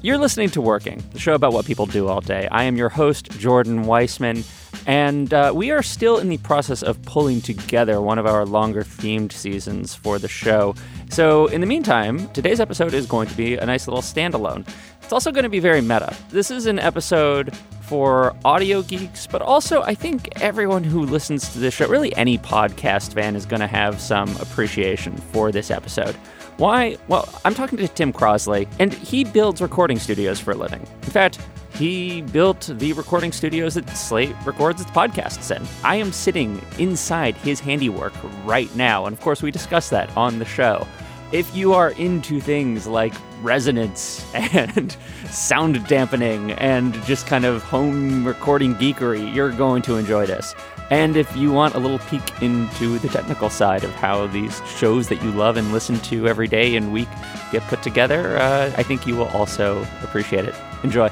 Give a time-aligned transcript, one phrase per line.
[0.00, 2.46] You're listening to Working, the show about what people do all day.
[2.52, 4.44] I am your host, Jordan Weissman,
[4.86, 8.84] and uh, we are still in the process of pulling together one of our longer
[8.84, 10.76] themed seasons for the show.
[11.10, 14.68] So, in the meantime, today's episode is going to be a nice little standalone.
[15.02, 16.16] It's also going to be very meta.
[16.28, 21.58] This is an episode for audio geeks, but also I think everyone who listens to
[21.58, 26.14] this show, really any podcast fan, is going to have some appreciation for this episode.
[26.58, 26.96] Why?
[27.06, 30.80] Well, I'm talking to Tim Crosley, and he builds recording studios for a living.
[30.80, 31.38] In fact,
[31.74, 35.64] he built the recording studios that Slate records its podcasts in.
[35.84, 38.12] I am sitting inside his handiwork
[38.44, 40.84] right now, and of course, we discuss that on the show.
[41.30, 44.96] If you are into things like resonance and
[45.30, 50.54] sound dampening and just kind of home recording geekery, you're going to enjoy this.
[50.90, 55.08] And if you want a little peek into the technical side of how these shows
[55.08, 57.08] that you love and listen to every day and week
[57.52, 60.54] get put together, uh, I think you will also appreciate it.
[60.82, 61.08] Enjoy.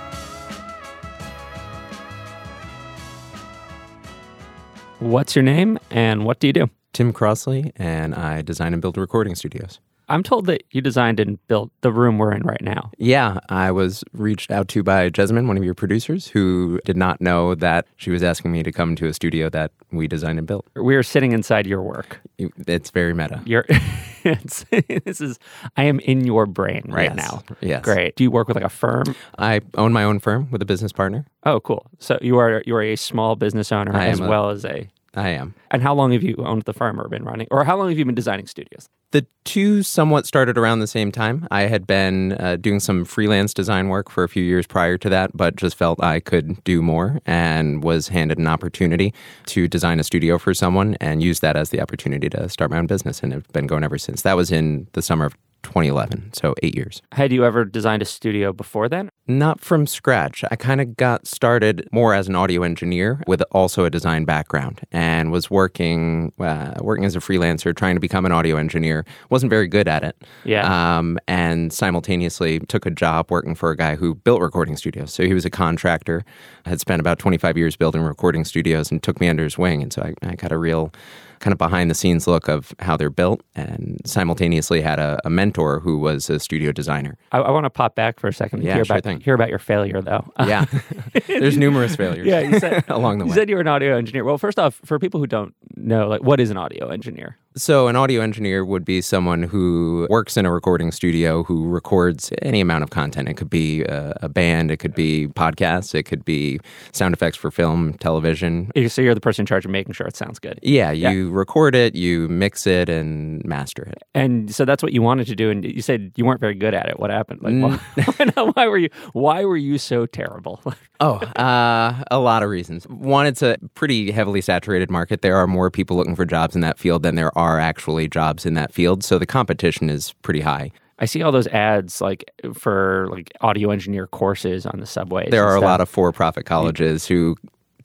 [4.99, 6.71] What's your name and what do you do?
[6.95, 9.79] Tim Crossley, and I design and build recording studios.
[10.09, 12.91] I'm told that you designed and built the room we're in right now.
[12.99, 17.21] Yeah, I was reached out to by Jessamine, one of your producers, who did not
[17.21, 20.47] know that she was asking me to come to a studio that we designed and
[20.47, 20.67] built.
[20.77, 22.21] We are sitting inside your work.
[22.39, 23.43] It's very meta.
[23.47, 23.65] You're
[24.25, 24.65] it's,
[25.05, 25.39] this is
[25.77, 27.43] I am in your brain right Yes, now.
[27.61, 27.85] yes.
[27.85, 28.17] Great.
[28.17, 29.15] Do you work with like a firm?
[29.39, 31.27] I own my own firm with a business partner.
[31.45, 31.87] Oh, cool.
[31.99, 34.65] So you are you are a small business owner I as am a- well as
[34.65, 35.55] a I am.
[35.71, 37.99] and how long have you owned the firm or been running or how long have
[37.99, 38.89] you been designing studios?
[39.13, 41.47] The two somewhat started around the same time.
[41.51, 45.09] I had been uh, doing some freelance design work for a few years prior to
[45.09, 49.15] that, but just felt I could do more and was handed an opportunity
[49.47, 52.79] to design a studio for someone and use that as the opportunity to start my
[52.79, 53.23] own business.
[53.23, 54.23] And it's been going ever since.
[54.23, 57.03] That was in the summer of 2011, so eight years.
[57.13, 59.11] Had you ever designed a studio before then?
[59.27, 60.45] Not from scratch.
[60.51, 64.81] I kind of got started more as an audio engineer with also a design background,
[64.93, 69.05] and was working uh, working as a freelancer, trying to become an audio engineer.
[69.29, 70.17] wasn't very good at it.
[70.45, 70.99] Yeah.
[70.99, 75.13] Um, and simultaneously took a job working for a guy who built recording studios.
[75.13, 76.25] So he was a contractor,
[76.65, 79.83] had spent about 25 years building recording studios, and took me under his wing.
[79.83, 80.93] And so I, I got a real
[81.41, 85.31] kind of behind the scenes look of how they're built, and simultaneously had a, a
[85.31, 87.17] mentor who was a studio designer.
[87.33, 89.21] I, I want to pop back for a second and Yeah, hear sure about thing.
[89.21, 90.25] hear about your failure though.
[90.41, 90.67] Yeah,
[91.27, 92.27] there's numerous failures.
[92.27, 93.29] Yeah, you said along the way.
[93.31, 94.25] You said you were an audio engineer.
[94.25, 97.37] Well, first off, for people who don't know, like what is an audio engineer?
[97.59, 102.31] So, an audio engineer would be someone who works in a recording studio who records
[102.43, 103.31] any amount of content.
[103.31, 106.61] It could be a, a band, it could be podcasts, it could be
[106.93, 108.71] sound effects for film, television.
[108.89, 110.61] So you're the person in charge of making sure it sounds good.
[110.63, 114.03] Yeah, you record it, you mix it, and master it.
[114.15, 116.75] And so that's what you wanted to do, and you said you weren't very good
[116.75, 117.01] at it.
[117.01, 117.41] What happened?
[117.43, 117.79] Like, Mm.
[117.97, 118.91] why, why, why were you?
[119.15, 120.61] Why were you so terrible?
[120.99, 122.85] Oh, uh, a lot of reasons.
[122.89, 125.21] One, it's a pretty heavily saturated market.
[125.21, 128.45] There are more people looking for jobs in that field than there are actually jobs
[128.47, 129.03] in that field.
[129.05, 130.71] So the competition is pretty high.
[130.99, 132.25] I see all those ads like
[132.55, 135.29] for like audio engineer courses on the subway.
[135.31, 137.37] There are a lot of for profit colleges who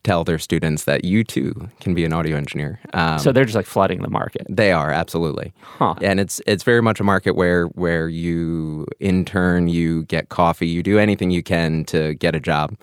[0.03, 2.79] tell their students that you too can be an audio engineer.
[2.93, 4.47] Um, so they're just like flooding the market.
[4.49, 5.93] they are absolutely, Huh.
[6.01, 10.81] and it's it's very much a market where where you intern, you get coffee, you
[10.81, 12.75] do anything you can to get a job.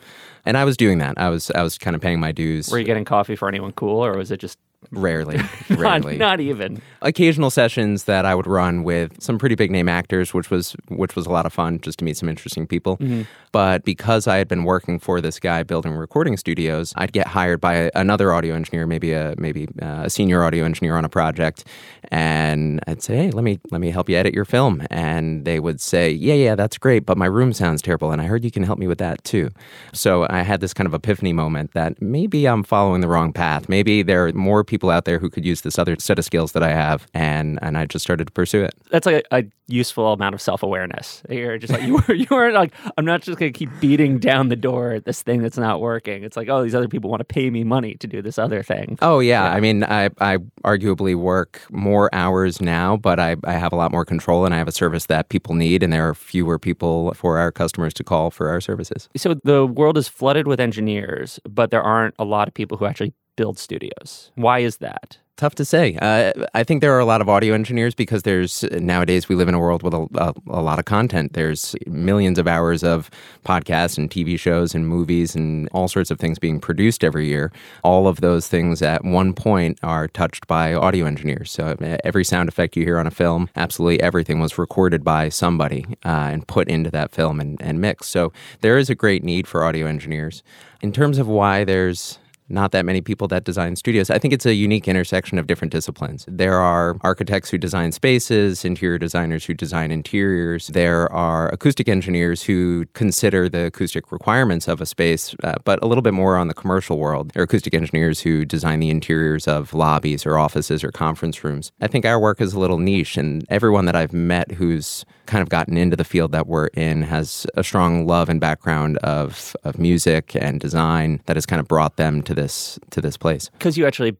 [0.46, 1.14] And I was doing that.
[1.18, 2.70] I was I was kind of paying my dues.
[2.70, 4.58] Were you getting coffee for anyone cool, or was it just
[4.90, 5.36] Rarely,
[5.68, 6.16] not, rarely.
[6.16, 6.80] not even?
[7.02, 11.14] occasional sessions that I would run with some pretty big name actors, which was which
[11.14, 12.96] was a lot of fun just to meet some interesting people.
[12.98, 13.22] Mm-hmm.
[13.52, 17.60] But because I had been working for this guy building recording studios, I'd get hired
[17.60, 21.64] by another audio engineer, maybe a maybe uh, a senior audio engineer on a project,
[22.10, 25.60] and I'd say, "Hey, let me let me help you edit your film," and they
[25.60, 28.50] would say, "Yeah, yeah, that's great, but my room sounds terrible, and I heard you
[28.50, 29.50] can help me with that too."
[29.92, 33.68] So I had this kind of epiphany moment that maybe I'm following the wrong path.
[33.68, 36.24] Maybe there are more people people out there who could use this other set of
[36.24, 38.74] skills that I have, and and I just started to pursue it.
[38.90, 41.22] That's like a, a useful amount of self awareness.
[41.28, 44.50] You're just like you were you weren't like I'm not just gonna keep beating down
[44.50, 46.22] the door at this thing that's not working.
[46.22, 48.62] It's like oh these other people want to pay me money to do this other
[48.62, 48.98] thing.
[49.02, 53.72] Oh yeah, I mean I I arguably work more hours now, but I I have
[53.72, 56.14] a lot more control, and I have a service that people need, and there are
[56.14, 59.08] fewer people for our customers to call for our services.
[59.16, 62.86] So the world is flooded with engineers, but there aren't a lot of people who
[62.86, 64.32] actually build studios.
[64.34, 65.18] Why is that?
[65.36, 65.96] Tough to say.
[66.02, 69.46] Uh, I think there are a lot of audio engineers because there's nowadays we live
[69.46, 71.34] in a world with a, a, a, lot of content.
[71.34, 73.08] There's millions of hours of
[73.44, 77.52] podcasts and TV shows and movies and all sorts of things being produced every year.
[77.84, 81.52] All of those things at one point are touched by audio engineers.
[81.52, 85.86] So every sound effect you hear on a film, absolutely everything was recorded by somebody
[86.04, 88.10] uh, and put into that film and, and mixed.
[88.10, 88.32] So
[88.62, 90.42] there is a great need for audio engineers.
[90.80, 94.10] In terms of why there's not that many people that design studios.
[94.10, 96.24] I think it's a unique intersection of different disciplines.
[96.28, 100.68] There are architects who design spaces, interior designers who design interiors.
[100.68, 105.86] There are acoustic engineers who consider the acoustic requirements of a space, uh, but a
[105.86, 107.32] little bit more on the commercial world.
[107.32, 111.72] There are acoustic engineers who design the interiors of lobbies or offices or conference rooms.
[111.80, 115.42] I think our work is a little niche, and everyone that I've met who's kind
[115.42, 119.54] of gotten into the field that we're in has a strong love and background of,
[119.64, 123.50] of music and design that has kind of brought them to this to this place.
[123.50, 124.16] Because you actually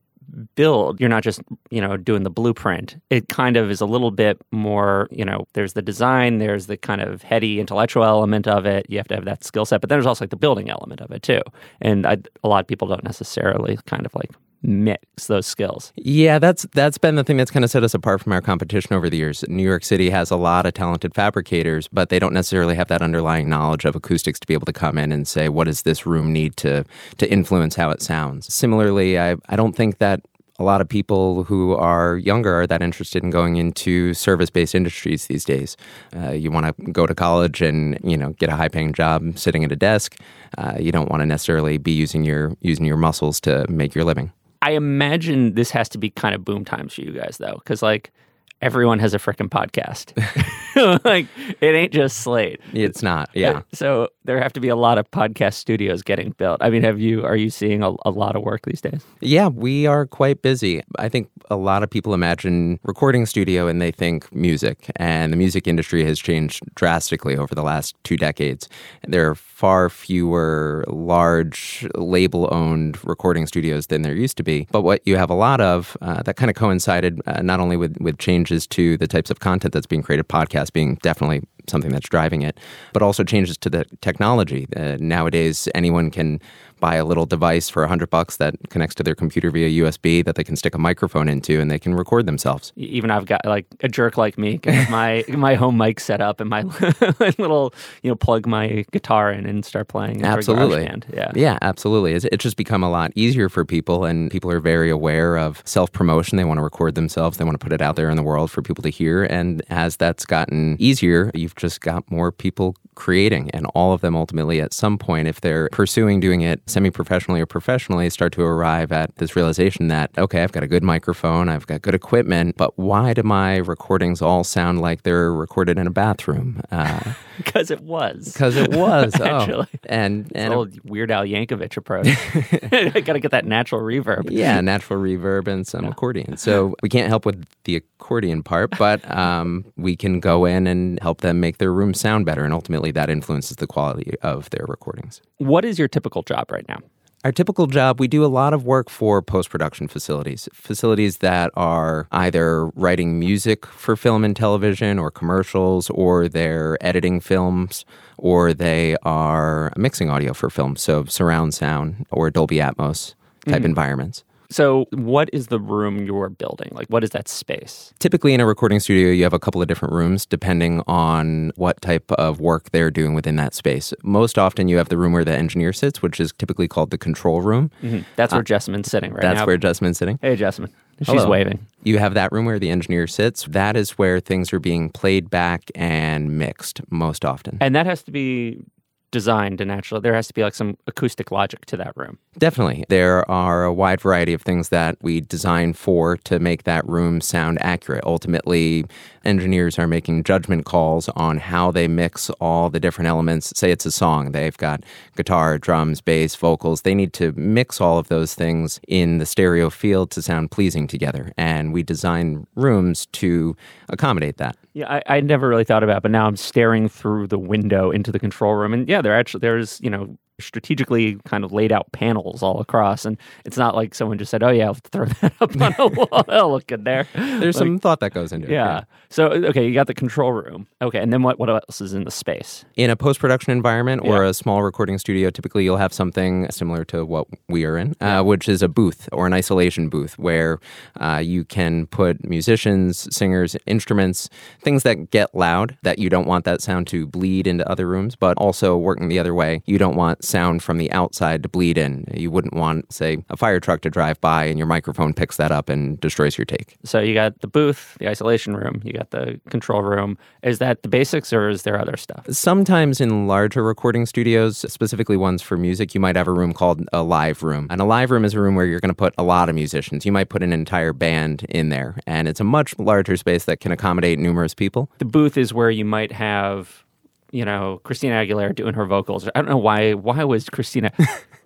[0.55, 3.01] build you're not just you know doing the blueprint.
[3.11, 6.77] It kind of is a little bit more you know there's the design there's the
[6.77, 8.87] kind of heady intellectual element of it.
[8.89, 11.01] You have to have that skill set but then there's also like the building element
[11.01, 11.41] of it too.
[11.81, 14.31] And I, a lot of people don't necessarily kind of like
[14.63, 15.93] mix those skills.
[15.97, 18.95] Yeah, that's that's been the thing that's kind of set us apart from our competition
[18.95, 19.45] over the years.
[19.49, 23.03] New York City has a lot of talented fabricators, but they don't necessarily have that
[23.03, 26.07] underlying knowledge of acoustics to be able to come in and say what does this
[26.07, 26.85] room need to
[27.19, 28.53] to influence how it sounds.
[28.53, 30.23] Similarly, I I don't think that
[30.59, 35.27] a lot of people who are younger are that interested in going into service-based industries
[35.29, 35.77] these days.
[36.17, 39.65] Uh, you want to go to college and you know get a high-paying job sitting
[39.65, 40.17] at a desk.
[40.57, 44.05] Uh, you don't want to necessarily be using your using your muscles to make your
[44.05, 44.33] living.
[44.63, 47.83] I imagine this has to be kind of boom times for you guys though, because
[47.83, 48.13] like
[48.61, 50.13] everyone has a freaking podcast.
[51.05, 51.27] like
[51.61, 52.61] it ain't just Slate.
[52.73, 53.31] It's not.
[53.35, 53.63] Yeah.
[53.73, 56.59] So there have to be a lot of podcast studios getting built.
[56.61, 59.05] I mean, have you are you seeing a, a lot of work these days?
[59.21, 60.83] Yeah, we are quite busy.
[60.99, 65.37] I think a lot of people imagine recording studio and they think music, and the
[65.37, 68.69] music industry has changed drastically over the last two decades.
[69.07, 74.69] There are far fewer large label owned recording studios than there used to be.
[74.71, 77.77] But what you have a lot of uh, that kind of coincided uh, not only
[77.77, 78.19] with, with
[78.49, 82.43] changes to the types of content that's being created, podcasts being definitely something that's driving
[82.43, 82.59] it,
[82.93, 84.67] but also changes to the technology.
[84.75, 86.41] Uh, nowadays, anyone can
[86.81, 90.25] buy a little device for a hundred bucks that connects to their computer via USB
[90.25, 92.73] that they can stick a microphone into and they can record themselves.
[92.77, 94.61] Even I've got like a jerk like me
[94.91, 96.63] my my home mic set up and my,
[97.39, 100.25] little you know plug my guitar in and start playing.
[100.25, 102.13] Absolutely, yeah, yeah, absolutely.
[102.13, 105.63] It's, it's just become a lot easier for people, and people are very aware of
[105.65, 106.37] self promotion.
[106.37, 107.39] They want to record themselves.
[107.39, 109.25] They want to put it out there in the world for people to hear.
[109.25, 114.17] And as that's gotten easier, you've just got more people creating, and all of them
[114.17, 118.43] ultimately at some point, if they're pursuing doing it semi professionally or professionally, start to
[118.43, 122.57] arrive at this realization that, okay, I've got a good microphone, I've got good equipment,
[122.57, 126.61] but why do my recordings all sound like they're recorded in a bathroom?
[126.71, 128.33] Uh, because it was.
[128.33, 129.15] Because it was.
[129.21, 129.67] Actually.
[129.73, 129.79] Oh.
[129.85, 132.07] And, and old Weird Al Yankovic approach.
[132.73, 134.31] I got to get that natural reverb.
[134.31, 135.91] Yeah, natural reverb and some yeah.
[135.91, 136.37] accordion.
[136.37, 141.01] So we can't help with the accordion part, but um, we can go in and
[141.01, 142.45] help them make their room sound better.
[142.45, 145.21] And ultimately, that influences the quality of their recordings.
[145.39, 146.79] What is your typical job right now?
[147.25, 151.51] Our typical job, we do a lot of work for post production facilities, facilities that
[151.55, 157.85] are either writing music for film and television or commercials, or they're editing films,
[158.19, 163.15] or they are mixing audio for film, so surround sound or Dolby Atmos
[163.47, 163.67] type mm.
[163.67, 164.23] environments.
[164.51, 166.71] So, what is the room you're building?
[166.73, 167.93] Like, what is that space?
[167.99, 171.81] Typically, in a recording studio, you have a couple of different rooms depending on what
[171.83, 173.93] type of work they're doing within that space.
[174.03, 176.99] Most often, you have the room where the engineer sits, which is typically called the
[176.99, 177.71] control room.
[177.83, 178.01] Mm-hmm.
[178.17, 179.41] That's where uh, Jessamine's sitting right that's now.
[179.41, 180.19] That's where Jessamine's sitting.
[180.23, 180.73] Hey, Jessamine.
[181.01, 181.29] She's Hello.
[181.29, 181.65] waving.
[181.85, 183.45] You have that room where the engineer sits.
[183.45, 187.59] That is where things are being played back and mixed most often.
[187.61, 188.65] And that has to be
[189.11, 192.19] designed to naturally there has to be like some acoustic logic to that room.
[192.39, 192.85] Definitely.
[192.89, 197.21] There are a wide variety of things that we design for to make that room
[197.21, 198.05] sound accurate.
[198.05, 198.85] Ultimately,
[199.25, 203.53] engineers are making judgment calls on how they mix all the different elements.
[203.57, 204.85] Say it's a song, they've got
[205.17, 206.83] guitar, drums, bass, vocals.
[206.83, 210.87] They need to mix all of those things in the stereo field to sound pleasing
[210.87, 211.33] together.
[211.37, 213.57] And we design rooms to
[213.89, 214.57] accommodate that.
[214.79, 217.91] Yeah, I, I never really thought about, it, but now I'm staring through the window
[217.91, 221.73] into the control room, and yeah, there actually there's you know strategically kind of laid
[221.73, 225.05] out panels all across, and it's not like someone just said, "Oh yeah, I'll throw
[225.21, 227.07] that up on a wall." That'll look good there.
[227.15, 228.53] There's like, some thought that goes into it.
[228.53, 228.85] Yeah.
[229.11, 230.67] So okay, you got the control room.
[230.83, 231.39] Okay, and then what?
[231.39, 232.65] What else is in the space?
[232.77, 234.31] In a post production environment or yeah.
[234.31, 238.23] a small recording studio, typically you'll have something similar to what we are in, uh,
[238.23, 240.59] which is a booth or an isolation booth where
[241.01, 244.29] uh, you can put musicians, singers, instruments,
[244.61, 248.15] things that get loud that you don't want that sound to bleed into other rooms,
[248.17, 251.79] but also working the other way, you don't want sound from the outside to bleed
[251.79, 252.05] in.
[252.15, 255.51] You wouldn't want, say, a fire truck to drive by and your microphone picks that
[255.51, 256.77] up and destroys your take.
[256.85, 260.19] So you got the booth, the isolation room, you got the control room.
[260.43, 262.27] Is that the basics or is there other stuff?
[262.31, 266.87] Sometimes in larger recording studios, specifically ones for music, you might have a room called
[266.93, 267.67] a live room.
[267.71, 269.55] And a live room is a room where you're going to put a lot of
[269.55, 270.05] musicians.
[270.05, 273.61] You might put an entire band in there, and it's a much larger space that
[273.61, 274.91] can accommodate numerous people.
[274.99, 276.85] The booth is where you might have
[277.31, 279.29] you know, Christina Aguilera doing her vocals.
[279.29, 279.95] I don't know why.
[279.95, 280.93] Why was Christina?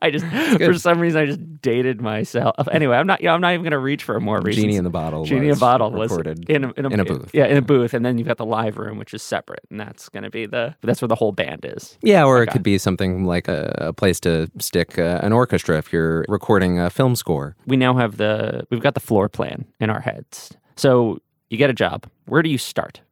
[0.03, 0.25] I just
[0.59, 2.69] for some reason I just dated myself.
[2.71, 3.21] Anyway, I'm not.
[3.21, 4.65] You know, I'm not even going to reach for a more reasons.
[4.65, 5.25] Genie in the bottle.
[5.25, 7.31] Genie in the bottle was recorded in a, in, a, in a booth.
[7.33, 9.79] Yeah, in a booth, and then you've got the live room, which is separate, and
[9.79, 10.75] that's going to be the.
[10.83, 11.99] That's where the whole band is.
[12.03, 12.51] Yeah, or okay.
[12.51, 16.25] it could be something like a, a place to stick uh, an orchestra if you're
[16.29, 17.57] recording a film score.
[17.67, 18.67] We now have the.
[18.71, 20.53] We've got the floor plan in our heads.
[20.77, 21.19] So
[21.51, 22.07] you get a job.
[22.27, 23.03] Where do you start?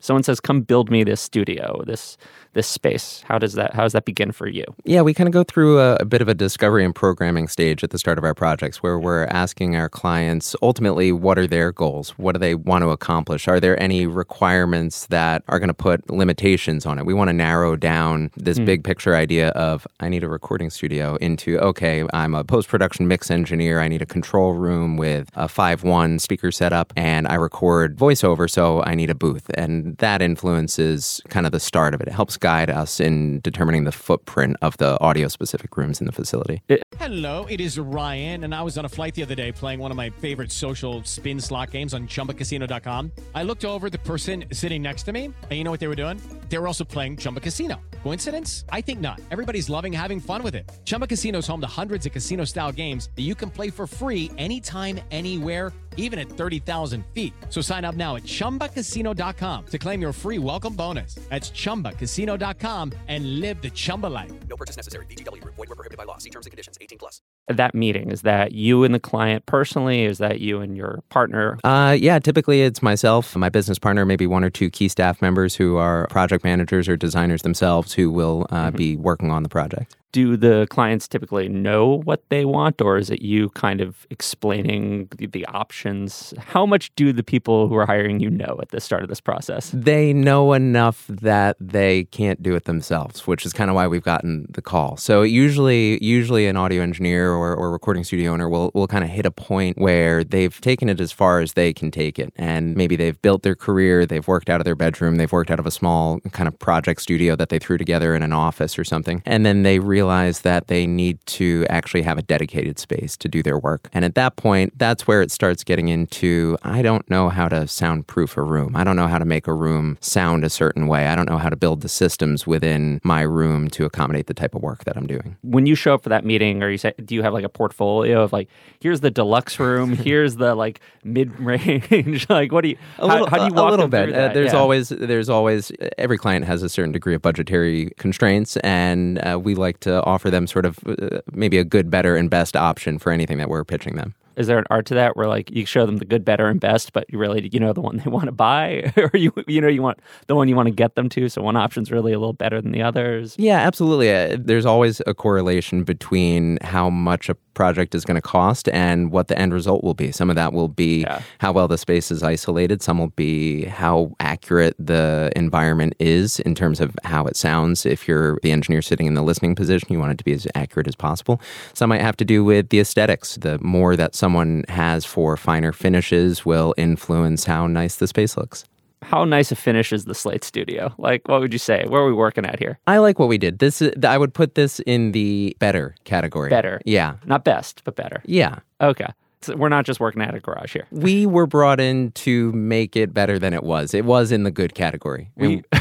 [0.00, 2.16] Someone says, "Come build me this studio, this
[2.52, 3.22] this space?
[3.26, 4.64] How does that how does that begin for you?
[4.84, 7.84] Yeah, we kind of go through a, a, bit of a discovery and programming stage
[7.84, 11.70] at the start of our projects where we're asking our clients ultimately what are their
[11.70, 12.10] goals?
[12.10, 13.46] What do they want to accomplish?
[13.46, 17.06] Are there any requirements that are going to put limitations on it?
[17.06, 18.64] We want to narrow down this mm.
[18.64, 23.30] big picture idea of I need a recording studio into okay, I'm a post-production mix
[23.30, 28.50] engineer, I need a control room with a 5-1 speaker setup and I record voiceover
[28.50, 29.48] so I need a booth.
[29.54, 32.08] And that influences kind of the start of it.
[32.08, 36.12] It helps guide us in determining the footprint of the audio specific rooms in the
[36.12, 36.62] facility.
[36.98, 39.90] Hello, it is Ryan, and I was on a flight the other day playing one
[39.90, 43.12] of my favorite social spin slot games on chumbacasino.com.
[43.34, 45.96] I looked over the person sitting next to me, and you know what they were
[45.96, 46.20] doing?
[46.48, 47.80] They were also playing Chumba Casino.
[48.02, 48.64] Coincidence?
[48.70, 49.20] I think not.
[49.30, 50.70] Everybody's loving having fun with it.
[50.84, 53.86] Chumba Casino is home to hundreds of casino style games that you can play for
[53.86, 57.32] free anytime, anywhere even at 30,000 feet.
[57.48, 61.14] So sign up now at ChumbaCasino.com to claim your free welcome bonus.
[61.30, 64.32] That's ChumbaCasino.com and live the Chumba life.
[64.48, 65.06] No purchase necessary.
[65.06, 65.42] VGW.
[65.44, 66.18] Void were prohibited by law.
[66.18, 66.76] See terms and conditions.
[66.80, 67.20] 18 plus.
[67.48, 70.04] That meeting, is that you and the client personally?
[70.04, 71.58] Is that you and your partner?
[71.64, 75.56] Uh, yeah, typically it's myself, my business partner, maybe one or two key staff members
[75.56, 78.76] who are project managers or designers themselves who will uh, mm-hmm.
[78.76, 83.10] be working on the project do the clients typically know what they want or is
[83.10, 86.32] it you kind of explaining the, the, options?
[86.38, 89.20] How much do the people who are hiring you know at the start of this
[89.20, 89.70] process?
[89.74, 94.02] They know enough that they can't do it themselves which is kind of why we've
[94.02, 94.96] gotten the call.
[94.96, 99.10] So usually usually an audio engineer or, or recording studio owner will, will kind of
[99.10, 102.32] hit a point where they've taken it as far as they can take it.
[102.36, 105.58] And maybe they've built their career they've worked out of their bedroom they've worked out
[105.58, 108.84] of a small kind of project studio that they threw together in an office or
[108.84, 109.22] something.
[109.24, 113.28] And then they realize realize that they need to actually have a dedicated space to
[113.28, 113.90] do their work.
[113.92, 117.66] And at that point, that's where it starts getting into I don't know how to
[117.66, 118.74] soundproof a room.
[118.74, 121.08] I don't know how to make a room sound a certain way.
[121.08, 124.54] I don't know how to build the systems within my room to accommodate the type
[124.54, 125.36] of work that I'm doing.
[125.42, 127.50] When you show up for that meeting, or you say, do you have like a
[127.50, 128.48] portfolio of like,
[128.80, 132.26] here's the deluxe room, here's the like mid range?
[132.30, 134.14] like, what do you, a little, how, how do you walk a little bit?
[134.14, 134.58] Uh, there's yeah.
[134.58, 139.54] always, there's always, every client has a certain degree of budgetary constraints, and uh, we
[139.54, 143.12] like to offer them sort of uh, maybe a good, better, and best option for
[143.12, 144.14] anything that we're pitching them.
[144.36, 146.60] Is there an art to that where like you show them the good, better, and
[146.60, 149.60] best, but you really you know the one they want to buy, or you you
[149.60, 151.28] know you want the one you want to get them to?
[151.28, 153.36] So one option's really a little better than the others.
[153.38, 154.12] Yeah, absolutely.
[154.12, 159.10] Uh, there's always a correlation between how much a project is going to cost and
[159.10, 160.12] what the end result will be.
[160.12, 161.22] Some of that will be yeah.
[161.38, 162.82] how well the space is isolated.
[162.82, 167.84] Some will be how accurate the environment is in terms of how it sounds.
[167.84, 170.46] If you're the engineer sitting in the listening position, you want it to be as
[170.54, 171.40] accurate as possible.
[171.74, 173.36] Some might have to do with the aesthetics.
[173.36, 178.64] The more that someone has for finer finishes will influence how nice the space looks.
[179.02, 180.92] How nice a finish is the Slate studio?
[180.98, 181.84] Like, what would you say?
[181.88, 182.78] Where are we working at here?
[182.86, 183.58] I like what we did.
[183.58, 186.50] This is, I would put this in the better category.
[186.50, 186.80] Better.
[186.84, 187.14] Yeah.
[187.24, 188.22] Not best, but better.
[188.26, 188.58] Yeah.
[188.80, 189.06] Okay.
[189.42, 190.86] So we're not just working at a garage here.
[190.90, 193.94] We were brought in to make it better than it was.
[193.94, 195.30] It was in the good category.
[195.36, 195.62] We-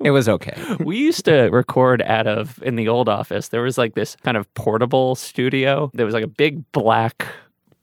[0.00, 0.60] it was okay.
[0.80, 3.48] we used to record out of in the old office.
[3.48, 5.92] There was like this kind of portable studio.
[5.94, 7.28] There was like a big black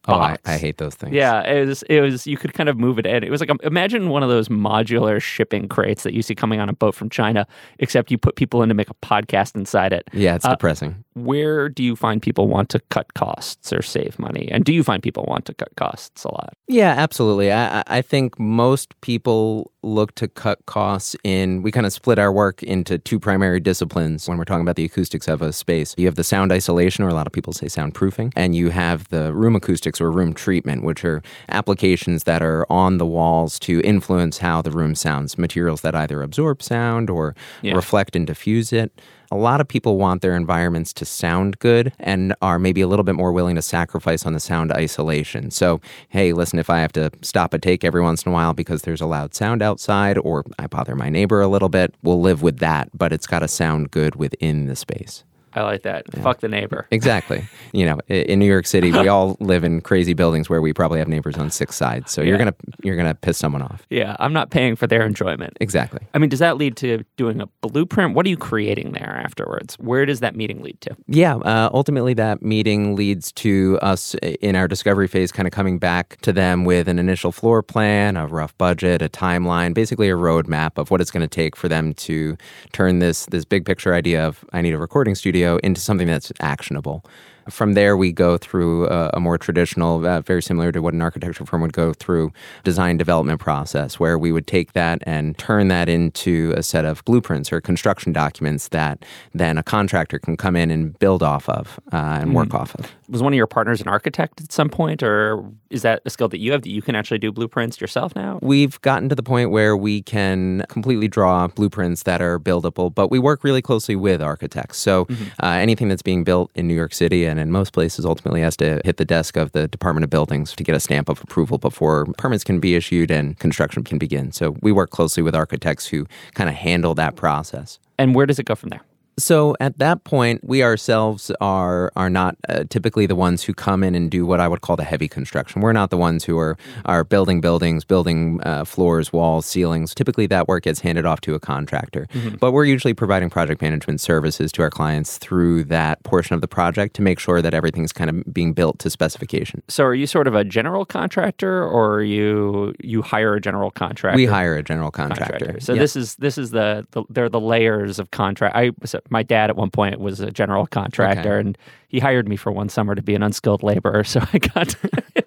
[0.08, 0.38] Oh, I.
[0.46, 1.14] I hate those things.
[1.14, 1.84] Yeah, it was.
[1.84, 2.28] It was.
[2.28, 3.24] You could kind of move it in.
[3.24, 6.60] It was like um, imagine one of those modular shipping crates that you see coming
[6.60, 7.48] on a boat from China,
[7.80, 10.10] except you put people in to make a podcast inside it.
[10.14, 11.03] Yeah, it's Uh, depressing.
[11.16, 14.50] Where do you find people want to cut costs or save money?
[14.52, 16.54] And do you find people want to cut costs a lot?
[16.68, 17.52] Yeah, absolutely.
[17.52, 21.62] I, I- think most people look to cut costs in.
[21.62, 24.86] We kind of split our work into two primary disciplines when we're talking about the
[24.86, 25.94] acoustics of a space.
[25.98, 29.08] You have the sound isolation, or a lot of people say soundproofing, and you have
[29.10, 33.82] the room acoustics or room treatment, which are applications that are on the walls to
[33.82, 35.38] influence how the room sounds.
[35.38, 37.76] Materials that either absorb sound or Yeah.
[37.76, 38.92] reflect and diffuse it.
[39.34, 43.04] A lot of people want their environments to sound good and are maybe a little
[43.04, 45.50] bit more willing to sacrifice on the sound isolation.
[45.50, 48.54] So, hey, listen, if I have to stop a take every once in a while
[48.54, 52.22] because there's a loud sound outside or I bother my neighbor a little bit, we'll
[52.22, 55.24] live with that, but it's got to sound good within the space.
[55.56, 56.12] I like that.
[56.22, 56.88] Fuck the neighbor.
[56.92, 57.46] Exactly.
[57.74, 61.00] you know, in New York City, we all live in crazy buildings where we probably
[61.00, 62.12] have neighbors on six sides.
[62.12, 63.86] So you're gonna you're gonna piss someone off.
[63.90, 65.58] Yeah, I'm not paying for their enjoyment.
[65.62, 66.00] Exactly.
[66.14, 68.16] I mean, does that lead to doing a blueprint?
[68.16, 69.76] What are you creating there afterwards?
[69.76, 70.96] Where does that meeting lead to?
[71.08, 75.80] Yeah, uh, ultimately, that meeting leads to us in our discovery phase kind of coming
[75.80, 80.16] back to them with an initial floor plan, a rough budget, a timeline, basically a
[80.16, 82.38] roadmap of what it's going to take for them to
[82.72, 86.32] turn this this big picture idea of I need a recording studio into something that's
[86.40, 87.04] actionable.
[87.50, 91.02] From there, we go through a, a more traditional, uh, very similar to what an
[91.02, 92.32] architecture firm would go through,
[92.64, 97.04] design development process, where we would take that and turn that into a set of
[97.04, 101.80] blueprints or construction documents that then a contractor can come in and build off of
[101.92, 102.96] uh, and work off of.
[103.10, 106.28] Was one of your partners an architect at some point, or is that a skill
[106.30, 108.40] that you have that you can actually do blueprints yourself now?
[108.42, 113.10] We've gotten to the point where we can completely draw blueprints that are buildable, but
[113.10, 114.78] we work really closely with architects.
[114.78, 115.08] So
[115.42, 118.56] uh, anything that's being built in New York City and in most places ultimately has
[118.58, 121.58] to hit the desk of the Department of Buildings to get a stamp of approval
[121.58, 124.32] before permits can be issued and construction can begin.
[124.32, 127.80] So we work closely with architects who kind of handle that process.
[127.98, 128.82] And where does it go from there?
[129.18, 133.84] So at that point, we ourselves are are not uh, typically the ones who come
[133.84, 135.62] in and do what I would call the heavy construction.
[135.62, 139.94] We're not the ones who are are building buildings, building uh, floors, walls, ceilings.
[139.94, 142.08] Typically, that work gets handed off to a contractor.
[142.40, 146.48] But we're usually providing project management services to our clients through that portion of the
[146.48, 149.62] project to make sure that everything's kind of being built to specification.
[149.68, 153.70] So, are you sort of a general contractor, or are you you hire a general
[153.70, 154.16] contractor?
[154.18, 155.60] We hire a general contractor.
[155.60, 155.80] So Yeah.
[155.80, 158.56] this is this is the, the they're the layers of contract.
[158.56, 161.40] I was my dad at one point was a general contractor, Okay.
[161.48, 161.58] and
[161.94, 164.04] he hired me for one summer to be an unskilled laborer.
[164.14, 164.76] So I got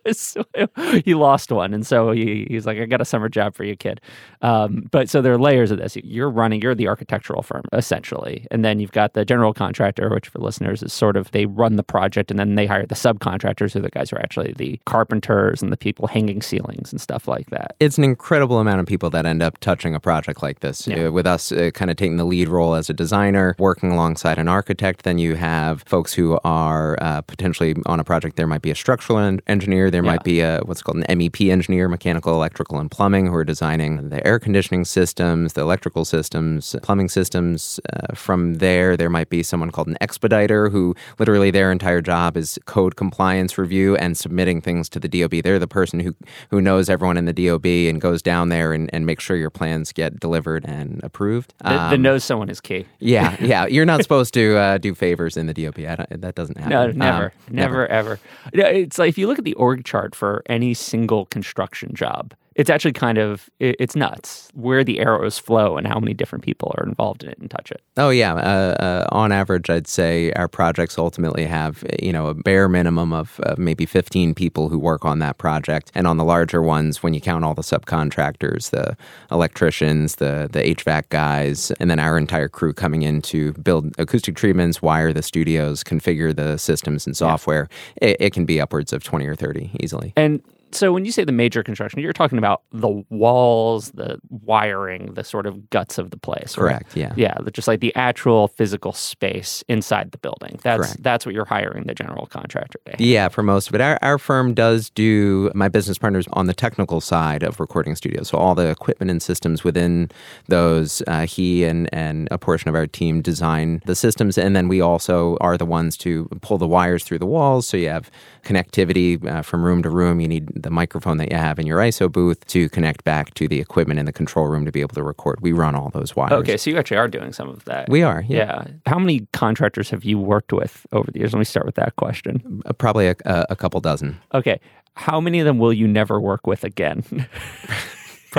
[0.07, 0.37] was,
[1.05, 3.77] he lost one, and so he he's like, I got a summer job for you,
[3.77, 4.01] kid.
[4.43, 5.97] Um, but so there are layers of this.
[5.97, 6.63] You're running.
[6.63, 10.83] You're the architectural firm essentially, and then you've got the general contractor, which for listeners
[10.83, 13.83] is sort of they run the project, and then they hire the subcontractors, who are
[13.83, 17.51] the guys who are actually the carpenters and the people hanging ceilings and stuff like
[17.51, 17.75] that.
[17.81, 20.87] it's an incredible amount of people that end up touching a project like this.
[20.87, 21.07] Yeah.
[21.07, 24.39] Uh, with us uh, kind of taking the lead role as a designer, working alongside
[24.39, 28.37] an architect, then you have folks who are uh, potentially on a project.
[28.37, 30.11] There might be a structural en- engineer, there Yeah.
[30.13, 34.09] might be a what's called an MEP engineer, mechanical, electrical, and plumbing, who are designing
[34.09, 37.81] the air conditioning systems, the electrical systems, plumbing systems.
[37.93, 42.37] Uh, from there, there might be someone called an expediter who literally their entire job
[42.37, 45.43] is code compliance review and submitting things to the DOB.
[45.43, 46.15] They're the person who
[46.51, 49.51] who knows everyone in the DOB and goes down there and, and makes sure your
[49.51, 51.53] plans get delivered and approved.
[51.59, 52.87] The, the Um, know someone is key.
[53.01, 53.67] yeah, yeah.
[53.67, 55.79] You're not supposed to uh, do favors in the DOB.
[55.81, 56.71] I don't, that doesn't happen.
[56.71, 58.19] No, Um, never, never, ever.
[58.53, 62.71] It's like if you look at the org chart for any single construction job, it's
[62.71, 66.75] actually kind of it, it's nuts where the arrows flow and how many different people
[66.77, 67.83] are involved in it and touch it.
[67.97, 68.35] Oh yeah.
[68.35, 73.13] Uh, uh, on average, I'd say our projects ultimately have you know a bare minimum
[73.13, 77.03] of uh, maybe 15 people who work on that project, and on the larger ones,
[77.03, 78.97] when you count all the subcontractors, the
[79.31, 84.35] electricians, the the HVAC guys, and then our entire crew coming in to build acoustic
[84.35, 89.05] treatments, wire the studios, configure the systems and software, it, it can be upwards of
[89.05, 90.13] 20 or 30 easily.
[90.17, 95.15] And So when you say the major construction, you're talking about the walls, the wiring,
[95.15, 96.59] the sort of guts of the place.
[96.59, 96.73] right?
[96.73, 97.13] Correct, yeah.
[97.17, 100.59] Yeah, the- just like the actual physical space inside the building.
[100.63, 101.03] That's Correct.
[101.03, 103.03] that's what you're hiring the general contractor to.
[103.03, 103.81] Yeah, for most of it.
[103.81, 108.29] Our, our firm does do my business partners on the technical side of recording studios.
[108.29, 110.11] So all the equipment and systems within
[110.49, 114.37] those, uh, he and, and a portion of our team design the systems.
[114.37, 117.67] And then we also are the ones to pull the wires through the walls.
[117.69, 118.11] So you have
[118.45, 120.21] connectivity uh, from room to room.
[120.21, 123.49] You need the microphone that you have in your ISO booth to connect back to
[123.49, 125.41] the equipment in the control room to be able to record.
[125.41, 126.33] We run all those wires.
[126.33, 127.89] Okay, so you actually are doing some of that.
[127.89, 128.37] We are, yeah.
[128.37, 128.65] Yeah.
[128.87, 131.33] How many contractors have you worked with over the years?
[131.33, 132.63] Let me start with that question.
[132.67, 134.19] Uh, Probably a, a, a couple dozen.
[134.35, 134.61] Okay.
[134.95, 137.05] How many of them will you never work with again?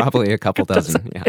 [0.04, 1.10] Probably a couple dozen.
[1.14, 1.24] Yeah.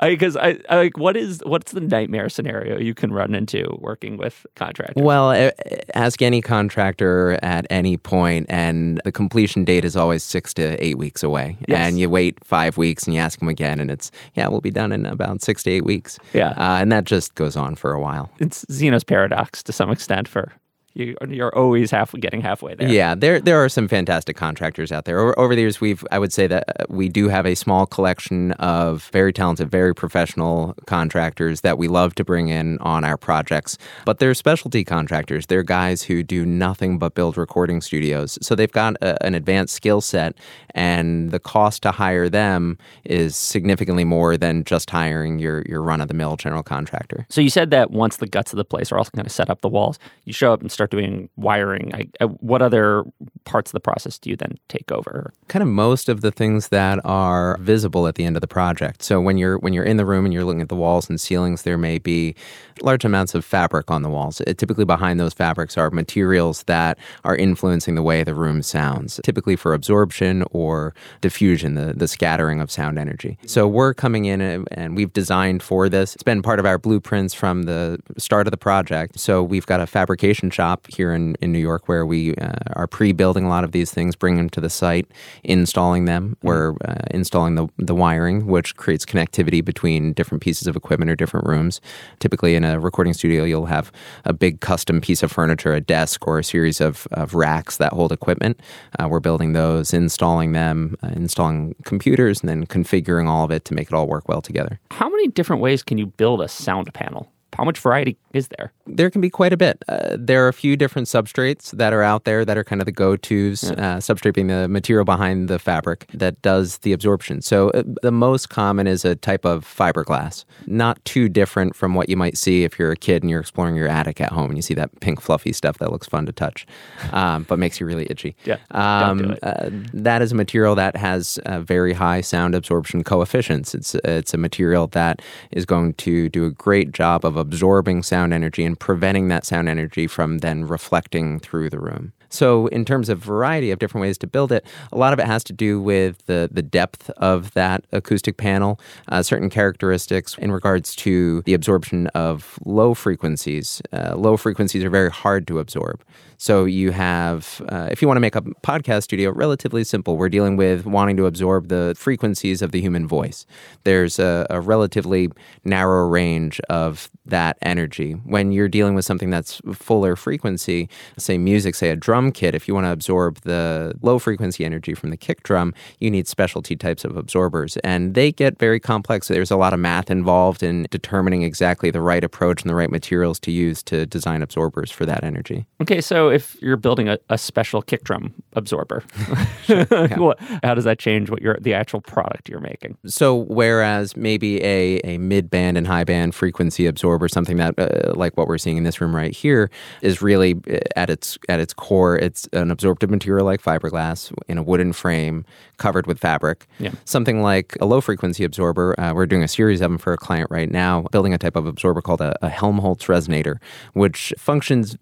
[0.00, 4.16] Because I, I like what is what's the nightmare scenario you can run into working
[4.16, 5.02] with contractors?
[5.02, 5.50] Well,
[5.94, 10.98] ask any contractor at any point, and the completion date is always six to eight
[10.98, 11.56] weeks away.
[11.68, 11.78] Yes.
[11.78, 14.70] And you wait five weeks, and you ask them again, and it's yeah, we'll be
[14.72, 16.18] done in about six to eight weeks.
[16.34, 16.50] Yeah.
[16.50, 18.30] uh, and that just goes on for a while.
[18.40, 20.26] it's Zeno's paradox to some extent.
[20.26, 20.52] For
[20.94, 22.88] you, you're always half getting halfway there.
[22.88, 25.18] Yeah, there there are some fantastic contractors out there.
[25.18, 27.86] Over, over the years, we've I would say that uh, we do have a small
[27.86, 33.16] collection of very talented, very professional contractors that we love to bring in on our
[33.16, 33.78] projects.
[34.04, 35.46] But they're specialty contractors.
[35.46, 38.38] They're guys who do nothing but build recording studios.
[38.42, 40.34] So they've got a, an advanced skill set,
[40.74, 46.02] and the cost to hire them is significantly more than just hiring your your run
[46.02, 47.24] of the mill general contractor.
[47.30, 49.48] So you said that once the guts of the place are also going to set
[49.48, 51.94] up the walls, you show up and start doing wiring.
[51.94, 53.04] I, I, what other
[53.44, 55.32] parts of the process do you then take over?
[55.52, 59.02] kind of most of the things that are visible at the end of the project.
[59.02, 61.20] So when you're when you're in the room and you're looking at the walls and
[61.20, 62.34] ceilings, there may be
[62.80, 64.40] large amounts of fabric on the walls.
[64.40, 69.20] Uh, typically behind those fabrics are materials that are influencing the way the room sounds,
[69.24, 73.36] typically for absorption or diffusion, the, the scattering of sound energy.
[73.44, 76.14] So we're coming in and, and we've designed for this.
[76.14, 79.20] It's been part of our blueprints from the start of the project.
[79.20, 82.86] So we've got a fabrication shop here in, in New York where we uh, are
[82.86, 85.06] pre-building a lot of these things, bringing them to the site,
[85.42, 86.36] installing them.
[86.42, 91.16] We're uh, installing the, the wiring, which creates connectivity between different pieces of equipment or
[91.16, 91.80] different rooms.
[92.20, 93.90] Typically in a recording studio, you'll have
[94.24, 97.92] a big custom piece of furniture, a desk, or a series of, of racks that
[97.92, 98.60] hold equipment.
[98.98, 103.64] Uh, we're building those, installing them, uh, installing computers, and then configuring all of it
[103.64, 104.78] to make it all work well together.
[104.90, 107.31] How many different ways can you build a sound panel?
[107.56, 108.72] How much variety is there?
[108.86, 109.82] There can be quite a bit.
[109.88, 112.86] Uh, there are a few different substrates that are out there that are kind of
[112.86, 117.42] the go tos, uh, substrate being the material behind the fabric that does the absorption.
[117.42, 122.08] So, uh, the most common is a type of fiberglass, not too different from what
[122.08, 124.56] you might see if you're a kid and you're exploring your attic at home and
[124.56, 126.66] you see that pink, fluffy stuff that looks fun to touch,
[127.12, 128.34] um, but makes you really itchy.
[128.44, 129.38] Yeah, don't do Um, it.
[129.42, 133.74] uh, that is a material that has very high sound absorption coefficients.
[133.74, 138.32] It's it's a material that is going to do a great job of absorbing sound
[138.32, 142.12] energy and preventing that sound energy from then reflecting through the room.
[142.32, 145.26] So, in terms of variety of different ways to build it, a lot of it
[145.26, 150.50] has to do with the, the depth of that acoustic panel, uh, certain characteristics in
[150.50, 153.82] regards to the absorption of low frequencies.
[153.92, 156.02] Uh, low frequencies are very hard to absorb.
[156.38, 160.16] So, you have, uh, if you want to make a podcast studio, relatively simple.
[160.16, 163.44] We're dealing with wanting to absorb the frequencies of the human voice.
[163.84, 165.30] There's a, a relatively
[165.64, 168.12] narrow range of that energy.
[168.12, 172.68] When you're dealing with something that's fuller frequency, say music, say a drum kit, if
[172.68, 176.76] you want to absorb the low frequency energy from the kick drum, you need specialty
[176.76, 177.76] types of absorbers.
[177.78, 179.28] And they get very complex.
[179.28, 182.90] There's a lot of math involved in determining exactly the right approach and the right
[182.90, 185.66] materials to use to design absorbers for that energy.
[185.80, 189.02] Okay, so if you're building a, a special kick drum absorber,
[190.16, 192.96] what, how does that change what you're the actual product you're making?
[193.06, 198.12] So whereas maybe a, a mid band and high band frequency absorber, something that uh,
[198.14, 199.70] like what we're seeing in this room right here,
[200.02, 204.58] is really uh, at its at its core, it's an absorptive material like fiberglass in
[204.58, 205.44] a wooden frame
[205.78, 206.66] covered with fabric.
[206.78, 206.92] Yeah.
[207.04, 208.98] Something like a low frequency absorber.
[208.98, 211.56] Uh, we're doing a series of them for a client right now, building a type
[211.56, 213.56] of absorber called a, a Helmholtz resonator,
[213.94, 214.96] which functions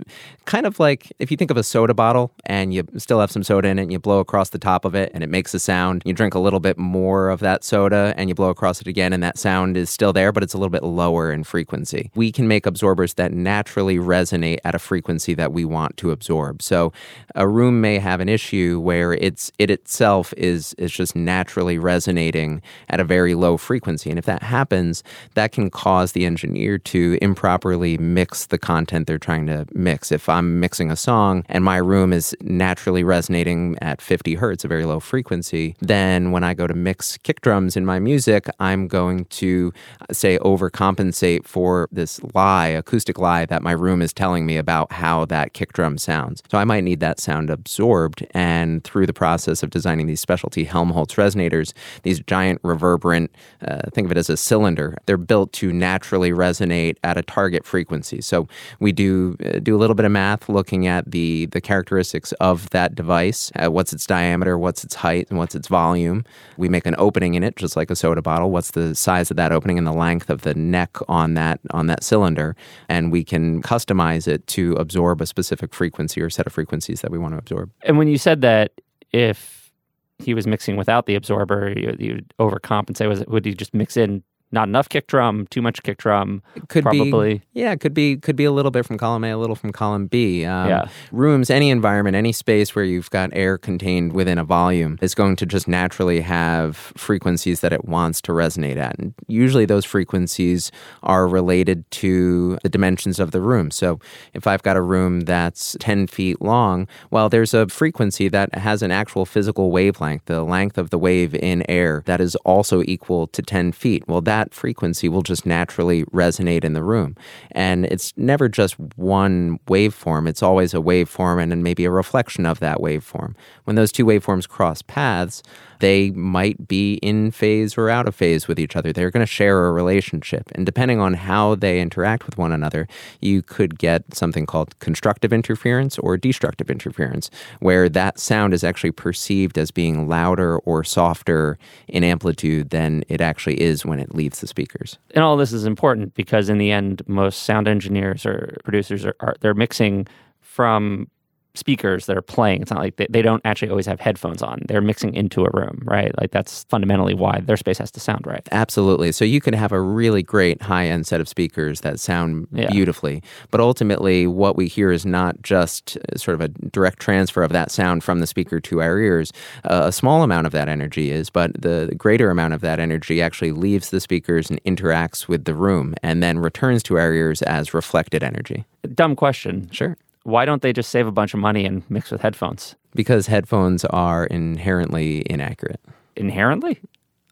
[0.46, 3.42] kind of like if you think of a soda bottle and you still have some
[3.42, 5.58] soda in it and you blow across the top of it and it makes a
[5.58, 6.02] sound.
[6.04, 9.12] You drink a little bit more of that soda and you blow across it again
[9.12, 12.10] and that sound is still there, but it's a little bit lower in frequency.
[12.14, 16.62] We can make absorbers that naturally resonate at a frequency that we want to absorb.
[16.62, 16.92] So
[17.34, 22.62] a room may have an issue where it's it itself is is just naturally resonating
[22.88, 24.10] at a very low frequency.
[24.10, 25.02] And if that happens,
[25.34, 30.10] that can cause the engineer to improperly mix the content they're trying to mix.
[30.10, 34.68] If I'm mixing a song and my room is naturally resonating at 50 hertz, a
[34.68, 38.88] very low frequency, then when I go to mix kick drums in my music, I'm
[38.88, 44.46] going to uh, say overcompensate for this lie, acoustic lie that my room is telling
[44.46, 46.42] me about how that kick drum sounds.
[46.50, 48.26] So I might need that sound absorbed.
[48.32, 51.72] And through the process of designing these specialty Helmholtz resonators,
[52.02, 53.30] these giant reverberant,
[53.66, 57.64] uh, think of it as a cylinder, they're built to naturally resonate at a target
[57.64, 58.20] frequency.
[58.20, 58.48] So
[58.80, 62.68] we do uh, do a little bit of math looking at the the characteristics of
[62.70, 66.24] that device, uh, what's its diameter, what's its height, and what's its volume.
[66.56, 68.50] We make an opening in it, just like a soda bottle.
[68.50, 71.86] What's the size of that opening and the length of the neck on that on
[71.86, 72.56] that cylinder,
[72.88, 77.10] and we can customize it to absorb a specific frequency or set of frequencies that
[77.10, 77.70] we want to absorb.
[77.82, 78.72] And when you said that
[79.12, 79.70] if
[80.18, 83.08] he was mixing without the absorber, you, you'd overcompensate.
[83.08, 86.42] Was it, would he just mix in not enough kick drum, too much kick drum.
[86.68, 87.38] Could probably.
[87.38, 89.72] be, yeah, could be, could be a little bit from column A, a little from
[89.72, 90.44] column B.
[90.44, 90.88] Um, Yeah.
[91.12, 95.36] Rooms, any environment, any space where you've got air contained within a volume is going
[95.36, 98.98] to just naturally have frequencies that it wants to resonate at.
[98.98, 103.70] And usually those frequencies are related to the dimensions of the room.
[103.70, 104.00] So
[104.34, 108.82] if I've got a room that's 10 feet long, well, there's a frequency that has
[108.82, 113.26] an actual physical wavelength, the length of the wave in air, that is also equal
[113.28, 114.06] to 10 feet.
[114.08, 117.16] Well, that frequency will just naturally resonate in the room.
[117.52, 122.46] And it's never just one waveform, it's always a waveform and then maybe a reflection
[122.46, 123.34] of that waveform.
[123.64, 125.42] When those two waveforms cross paths,
[125.80, 128.92] they might be in phase or out of phase with each other.
[128.92, 130.50] They're going to share a relationship.
[130.54, 132.86] And depending on how they interact with one another,
[133.20, 138.92] you could get something called constructive interference or destructive interference, where that sound is actually
[138.92, 144.40] perceived as being louder or softer in amplitude than it actually is when it leaves
[144.40, 144.98] the speakers.
[145.14, 149.16] And all this is important because in the end, most sound engineers or producers are,
[149.20, 150.06] are they're mixing
[150.40, 151.08] from
[151.54, 152.62] speakers that are playing.
[152.62, 154.62] It's not like they, they don't actually always have headphones on.
[154.68, 156.12] They're mixing into a room, right?
[156.20, 158.46] Like that's fundamentally why their space has to sound right.
[158.52, 159.10] Absolutely.
[159.12, 162.68] So you could have a really great high end set of speakers that sound Yeah.
[162.70, 163.22] beautifully.
[163.50, 167.52] But ultimately, what we hear is not just uh, sort of a direct transfer of
[167.52, 169.32] that sound from the speaker to our ears.
[169.64, 173.20] Uh, a small amount of that energy is, but the greater amount of that energy
[173.20, 177.42] actually leaves the speakers and interacts with the room and then returns to our ears
[177.42, 178.64] as reflected energy.
[178.94, 179.68] Dumb question.
[179.72, 179.96] Sure.
[180.24, 182.76] Why don't they just save a bunch of money and mix with headphones?
[182.94, 185.80] Because headphones are inherently inaccurate.
[186.16, 186.80] Inherently?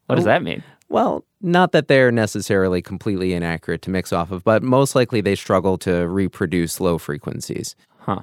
[0.06, 0.62] What does oh, that mean?
[0.88, 5.34] Well, not that they're necessarily completely inaccurate to mix off of, but most likely they
[5.34, 7.76] struggle to reproduce low frequencies.
[7.98, 8.22] Huh.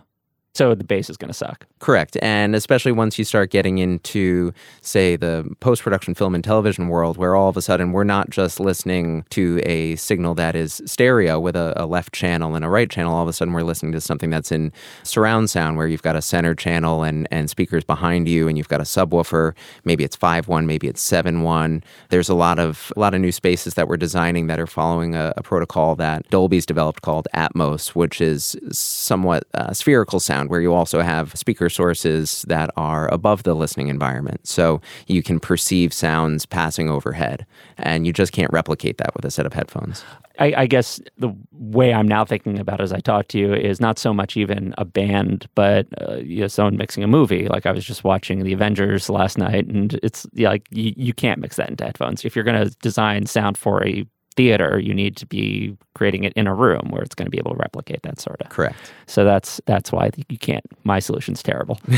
[0.56, 1.66] So the bass is going to suck.
[1.80, 2.18] Correct.
[2.22, 7.18] And especially once you start getting into, say, the post production film and television world,
[7.18, 11.42] where all of a sudden we're not just listening to a signal that is stereo
[11.42, 13.14] with a, a left channel and a right channel.
[13.14, 14.72] All of a sudden we're listening to something that's in
[15.04, 18.70] surround sound, where you've got a center channel and, and speakers behind you, and you've
[18.70, 19.54] got a subwoofer.
[19.84, 21.84] Maybe it's 5 1, maybe it's 7 1.
[22.10, 25.16] There's a lot of a lot of new spaces that we're designing that are following
[25.16, 30.62] a, a protocol that Dolby's developed called Atmos, which is somewhat uh, spherical sound, where
[30.62, 34.46] you also have speaker sources that are above the listening environment.
[34.48, 37.46] So you can perceive sounds passing overhead,
[37.78, 40.04] and you just can't replicate that with a set of headphones.
[40.40, 43.80] I, I guess the way I'm now thinking about as I talk to you is
[43.80, 47.48] not so much even a band, but uh, you know, someone mixing a movie.
[47.48, 51.14] Like I was just watching The Avengers last night, and it's yeah, like you, you
[51.14, 52.26] can't mix that into headphones.
[52.26, 56.34] If you're going to design sound for a theater, you need to be creating it
[56.34, 58.50] in a room where it's going to be able to replicate that sort of.
[58.50, 58.76] Correct.
[59.08, 60.66] So that's that's why you can't.
[60.84, 61.80] My solution's terrible.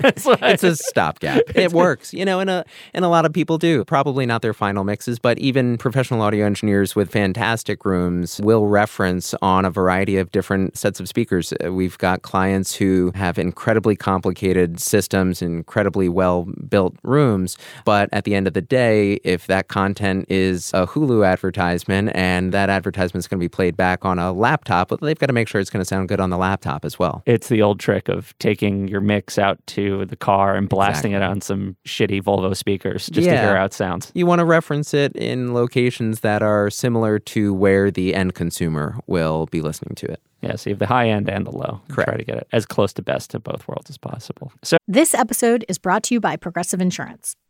[0.00, 1.42] It's a stopgap.
[1.56, 3.84] It works, you know, and a and a lot of people do.
[3.84, 9.34] Probably not their final mixes, but even professional audio engineers with fantastic rooms will reference
[9.42, 11.52] on a variety of different sets of speakers.
[11.64, 18.22] Uh, We've got clients who have incredibly complicated systems, incredibly well built rooms, but at
[18.24, 23.22] the end of the day, if that content is a Hulu advertisement and that advertisement
[23.22, 25.60] is going to be played back on a laptop, but they've got to make sure
[25.60, 27.22] it's going to sound good on the laptop as well.
[27.26, 31.22] it's the old trick of taking your mix out to the car and blasting it
[31.22, 34.10] on some shitty Volvo speakers just to hear how it sounds.
[34.14, 38.96] You want to reference it in locations that are similar to where the end consumer
[39.06, 40.20] will be listening to it.
[40.40, 41.80] Yeah, so you have the high end and the low.
[41.88, 42.08] Correct.
[42.10, 44.52] Try to get it as close to best to both worlds as possible.
[44.62, 47.34] So This episode is brought to you by Progressive Insurance.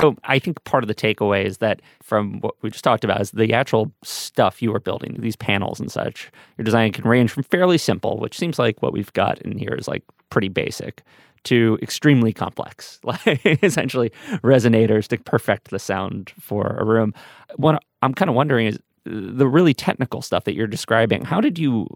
[0.00, 3.20] So I think part of the takeaway is that from what we just talked about
[3.20, 6.30] is the actual stuff you are building, these panels and such.
[6.58, 9.74] Your design can range from fairly simple, which seems like what we've got in here
[9.78, 11.02] is like pretty basic,
[11.44, 14.10] to extremely complex, like essentially
[14.42, 17.14] resonators to perfect the sound for a room.
[17.56, 21.24] What I'm kind of wondering is uh, the really technical stuff that you're describing.
[21.24, 21.86] How did you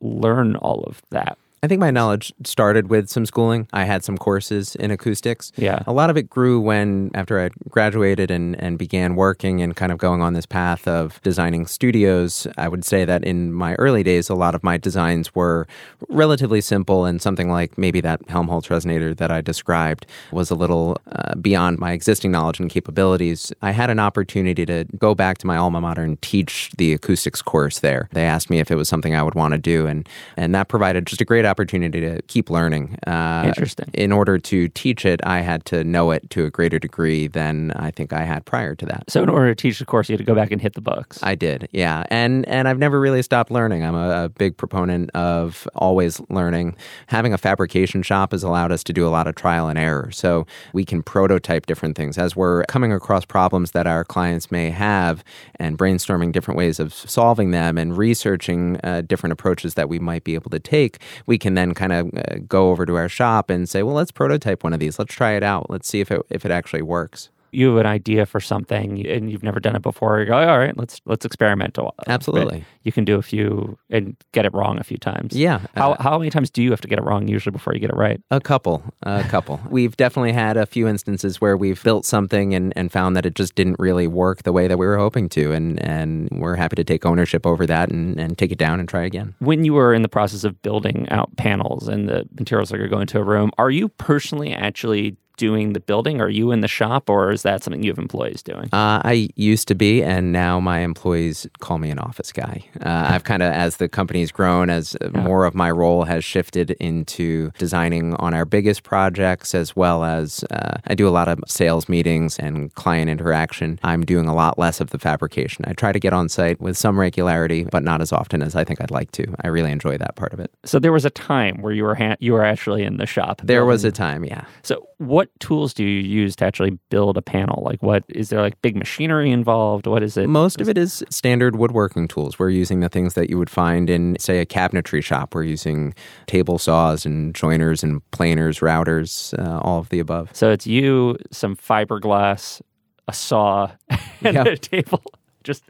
[0.00, 1.38] learn all of that?
[1.62, 3.66] I think my knowledge started with some schooling.
[3.72, 5.50] I had some courses in acoustics.
[5.56, 5.82] Yeah.
[5.86, 9.90] A lot of it grew when, after I graduated and, and began working and kind
[9.90, 14.04] of going on this path of designing studios, I would say that in my early
[14.04, 15.66] days, a lot of my designs were
[16.08, 20.96] relatively simple and something like maybe that Helmholtz resonator that I described was a little
[21.10, 23.52] uh, beyond my existing knowledge and capabilities.
[23.62, 27.42] I had an opportunity to go back to my alma mater and teach the acoustics
[27.42, 28.08] course there.
[28.12, 30.68] They asked me if it was something I would want to do, and, and that
[30.68, 32.98] provided just a great opportunity to keep learning.
[33.06, 33.90] Uh, Interesting.
[33.94, 37.72] In order to teach it, I had to know it to a greater degree than
[37.72, 39.10] I think I had prior to that.
[39.10, 40.80] So in order to teach the course, you had to go back and hit the
[40.80, 41.18] books.
[41.22, 43.84] I did, yeah, and and I've never really stopped learning.
[43.84, 46.76] I'm a, a big proponent of always learning.
[47.06, 50.10] Having a fabrication shop has allowed us to do a lot of trial and error,
[50.12, 54.70] so we can prototype different things as we're coming across problems that our clients may
[54.70, 55.24] have,
[55.56, 60.24] and brainstorming different ways of solving them, and researching uh, different approaches that we might
[60.24, 60.98] be able to take.
[61.26, 64.10] We can then kind of uh, go over to our shop and say, well, let's
[64.10, 64.98] prototype one of these.
[64.98, 65.70] Let's try it out.
[65.70, 67.30] Let's see if it if it actually works.
[67.50, 70.20] You have an idea for something and you've never done it before.
[70.20, 71.94] You go, all right, let's let's experiment a while.
[72.06, 72.58] Absolutely.
[72.58, 75.34] But you can do a few and get it wrong a few times.
[75.34, 75.60] Yeah.
[75.74, 77.80] How uh, how many times do you have to get it wrong usually before you
[77.80, 78.20] get it right?
[78.30, 79.60] A couple, a couple.
[79.70, 83.34] we've definitely had a few instances where we've built something and, and found that it
[83.34, 85.52] just didn't really work the way that we were hoping to.
[85.52, 88.88] And, and we're happy to take ownership over that and, and take it down and
[88.88, 89.34] try again.
[89.38, 92.88] When you were in the process of building out panels and the materials that are
[92.88, 96.20] going to a room, are you personally actually doing the building?
[96.20, 98.68] Are you in the shop or is that something you have employees doing?
[98.72, 102.64] Uh, I used to be, and now my employees call me an office guy.
[102.84, 106.72] Uh, I've kind of, as the company's grown, as more of my role has shifted
[106.72, 111.40] into designing on our biggest projects, as well as uh, I do a lot of
[111.46, 113.78] sales meetings and client interaction.
[113.82, 115.64] I'm doing a lot less of the fabrication.
[115.66, 118.64] I try to get on site with some regularity, but not as often as I
[118.64, 119.24] think I'd like to.
[119.42, 120.50] I really enjoy that part of it.
[120.64, 123.40] So there was a time where you were ha- you were actually in the shop.
[123.44, 124.44] There was a time, yeah.
[124.62, 127.62] So what tools do you use to actually build a panel?
[127.64, 129.86] Like what is there like big machinery involved?
[129.86, 130.28] What is it?
[130.28, 132.38] Most of it is standard woodworking tools.
[132.38, 135.34] We're using the things that you would find in, say, a cabinetry shop.
[135.34, 135.94] We're using
[136.26, 140.30] table saws and joiners and planers, routers, uh, all of the above.
[140.34, 142.60] So it's you, some fiberglass,
[143.06, 143.70] a saw,
[144.22, 144.44] and Yeah.
[144.44, 145.02] a table,
[145.48, 145.64] just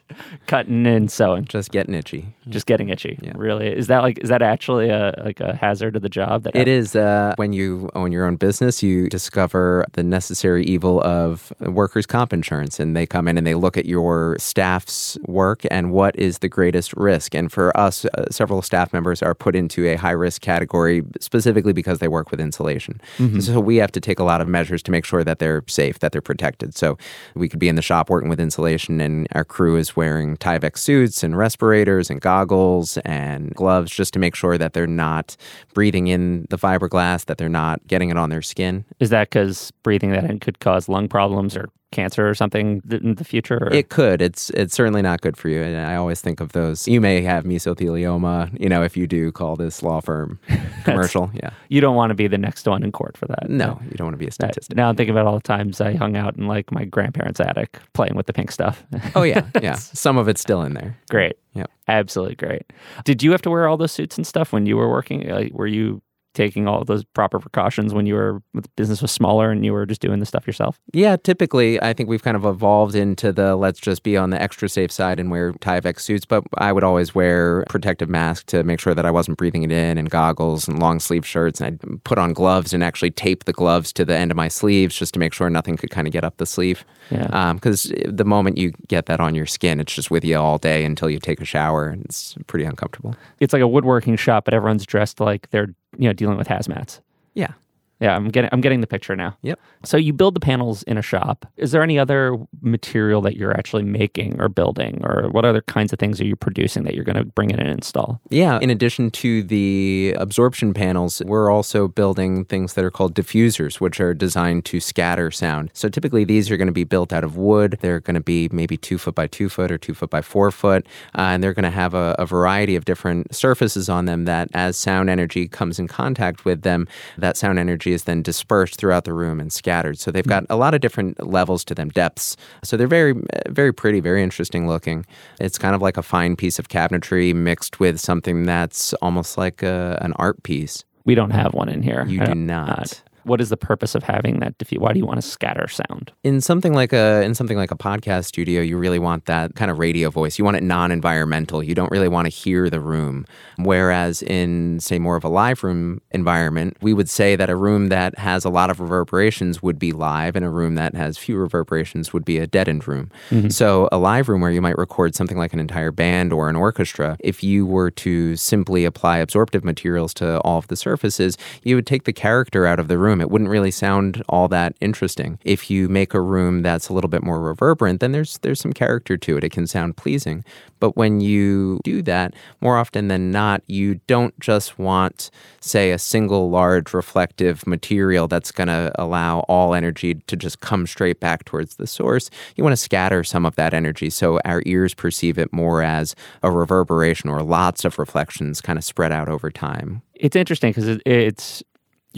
[0.48, 2.34] cutting and sewing, Just getting itchy.
[2.48, 3.16] just getting itchy.
[3.22, 3.32] Yeah.
[3.36, 6.42] Really, is that like is that actually a like a hazard of the job?
[6.42, 11.00] That It is uh, when you own your own business, you discover the necessary evil
[11.02, 12.80] of workers' comp insurance.
[12.80, 16.48] And they come in and they look at your staff's work and what is the
[16.48, 17.34] greatest risk.
[17.34, 21.72] And for us, uh, several staff members are put into a high risk category specifically
[21.72, 23.00] because they work with insulation.
[23.40, 26.00] So we have to take a lot of measures to make sure that they're safe,
[26.00, 26.74] that they're protected.
[26.74, 26.98] So
[27.34, 30.76] we could be in the shop working with insulation and our crew is wearing Tyvek
[30.76, 35.36] suits and respirators and goggles and gloves just to make sure that they're not
[35.74, 38.84] breathing in the fiberglass, that they're not getting it on their skin.
[39.00, 43.14] Is that because breathing that in could cause lung problems or cancer or something in
[43.14, 43.58] the future?
[43.62, 44.20] or- It could.
[44.20, 45.62] It's it's certainly not good for you.
[45.62, 46.86] And I always think of those.
[46.86, 50.38] You may have mesothelioma, you know, if you do call this law firm
[50.84, 51.30] commercial.
[51.34, 51.50] yeah.
[51.68, 53.48] you don't want to be the next one in court for that.
[53.48, 54.76] No, you don't want to be a statistic.
[54.76, 57.78] now I'm thinking about all the times I hung out in like my grandparents' attic
[57.94, 58.84] playing with the pink stuff.
[59.14, 59.74] Oh yeah, yeah.
[59.74, 60.96] Some of it's still in there.
[61.10, 61.36] great.
[61.54, 62.62] Yeah, Absolutely great.
[63.04, 65.26] Did you have to wear all those suits and stuff when you were working?
[65.28, 66.02] Like, were you
[66.34, 69.86] taking all those proper precautions when you were the business was smaller and you were
[69.86, 70.78] just doing the stuff yourself?
[70.92, 74.40] Yeah, typically, I think we've kind of evolved into the let's just be on the
[74.40, 78.62] extra safe side and wear Tyvek suits, but I would always wear protective mask to
[78.62, 81.60] make sure that I wasn't breathing it in and goggles and long sleeve shirts.
[81.60, 84.48] And I'd put on gloves and actually tape the gloves to the end of my
[84.48, 86.84] sleeves just to make sure nothing could kind of get up the sleeve.
[87.10, 87.28] Yeah.
[87.32, 90.58] Um, because the moment you get that on your skin, it's just with you all
[90.58, 93.16] day until you take a shower and it's pretty uncomfortable.
[93.40, 97.00] It's like a woodworking shop, but everyone's dressed like they're you know dealing with hazmats.
[97.34, 97.52] Yeah.
[98.00, 99.36] Yeah, I'm getting I'm getting the picture now.
[99.42, 99.58] Yep.
[99.84, 101.46] So you build the panels in a shop.
[101.56, 105.92] Is there any other material that you're actually making or building, or what other kinds
[105.92, 108.20] of things are you producing that you're going to bring in and install?
[108.30, 108.58] Yeah.
[108.60, 114.00] In addition to the absorption panels, we're also building things that are called diffusers, which
[114.00, 115.70] are designed to scatter sound.
[115.74, 117.78] So typically these are going to be built out of wood.
[117.80, 120.50] They're going to be maybe two foot by two foot or two foot by four
[120.52, 120.86] foot.
[121.16, 124.48] Uh, and they're going to have a, a variety of different surfaces on them that
[124.54, 126.86] as sound energy comes in contact with them,
[127.16, 129.98] that sound energy is then dispersed throughout the room and scattered.
[129.98, 130.52] So they've got mm-hmm.
[130.52, 132.36] a lot of different levels to them, depths.
[132.64, 133.14] So they're very,
[133.48, 135.06] very pretty, very interesting looking.
[135.40, 139.62] It's kind of like a fine piece of cabinetry mixed with something that's almost like
[139.62, 140.84] a, an art piece.
[141.04, 142.04] We don't have one in here.
[142.06, 143.02] You do not.
[143.24, 144.80] What is the purpose of having that diffuse?
[144.80, 146.12] Why do you want to scatter sound?
[146.22, 149.70] In something like a in something like a podcast studio, you really want that kind
[149.70, 150.38] of radio voice.
[150.38, 151.62] You want it non-environmental.
[151.62, 153.26] You don't really want to hear the room.
[153.56, 157.88] Whereas in say more of a live room environment, we would say that a room
[157.88, 161.36] that has a lot of reverberations would be live, and a room that has few
[161.36, 163.10] reverberations would be a deadened room.
[163.30, 163.48] Mm-hmm.
[163.48, 166.56] So a live room where you might record something like an entire band or an
[166.56, 171.74] orchestra, if you were to simply apply absorptive materials to all of the surfaces, you
[171.74, 173.07] would take the character out of the room.
[173.08, 175.38] It wouldn't really sound all that interesting.
[175.44, 178.72] If you make a room that's a little bit more reverberant, then there's there's some
[178.72, 179.44] character to it.
[179.44, 180.44] It can sound pleasing.
[180.80, 185.30] But when you do that, more often than not, you don't just want,
[185.60, 190.86] say, a single large reflective material that's going to allow all energy to just come
[190.86, 192.30] straight back towards the source.
[192.56, 196.14] You want to scatter some of that energy so our ears perceive it more as
[196.42, 200.02] a reverberation or lots of reflections kind of spread out over time.
[200.14, 201.62] It's interesting because it's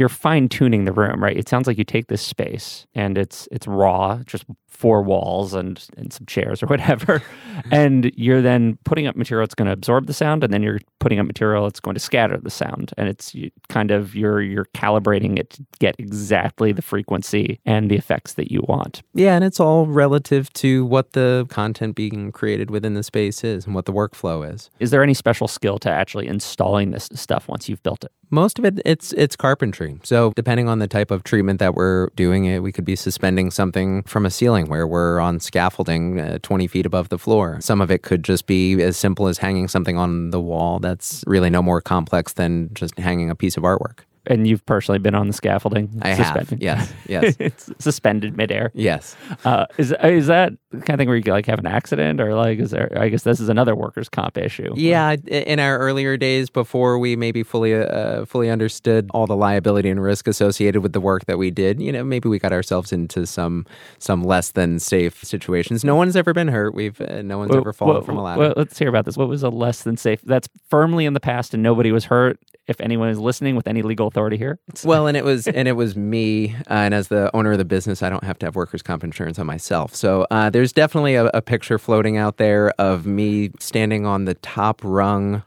[0.00, 1.36] you're fine tuning the room, right?
[1.36, 4.44] It sounds like you take this space and it's it's raw, just
[4.80, 7.22] four walls and and some chairs or whatever,
[7.70, 10.80] and you're then putting up material that's going to absorb the sound, and then you're
[11.00, 14.40] putting up material that's going to scatter the sound, and it's you, kind of you're
[14.40, 19.02] you're calibrating it to get exactly the frequency and the effects that you want.
[19.12, 23.66] Yeah, and it's all relative to what the content being created within the space is
[23.66, 24.70] and what the workflow is.
[24.80, 28.12] Is there any special skill to actually installing this stuff once you've built it?
[28.30, 29.98] Most of it, it's it's carpentry.
[30.04, 33.50] So depending on the type of treatment that we're doing, it we could be suspending
[33.50, 37.58] something from a ceiling where we're on scaffolding uh, 20 feet above the floor.
[37.60, 40.78] Some of it could just be as simple as hanging something on the wall.
[40.78, 44.00] That's really no more complex than just hanging a piece of artwork.
[44.26, 46.26] And you've personally been on the scaffolding, I have.
[46.26, 46.62] suspended.
[46.62, 46.92] Yes.
[47.08, 47.36] Yes.
[47.40, 48.70] it's suspended midair.
[48.74, 49.16] yes.
[49.44, 52.34] Uh, is is that the kind of thing where you like have an accident or
[52.34, 52.92] like is there?
[53.00, 54.72] I guess this is another workers' comp issue.
[54.76, 59.88] Yeah, in our earlier days, before we maybe fully uh, fully understood all the liability
[59.88, 62.92] and risk associated with the work that we did, you know, maybe we got ourselves
[62.92, 63.66] into some
[63.98, 65.82] some less than safe situations.
[65.82, 66.74] No one's ever been hurt.
[66.74, 68.40] We've uh, no one's Well, ever fallen well, from a ladder.
[68.40, 69.16] Well, let's hear about this.
[69.16, 70.20] What was a less than safe?
[70.22, 72.38] That's firmly in the past, and nobody was hurt.
[72.68, 75.72] If anyone is listening with any legal authority here, Well, and it was and it
[75.72, 78.56] was me, uh, and as the owner of the business, I don't have to have
[78.56, 79.94] workers' comp insurance on myself.
[79.94, 84.34] So uh, there's definitely a, a picture floating out there of me standing on the
[84.34, 85.42] top rung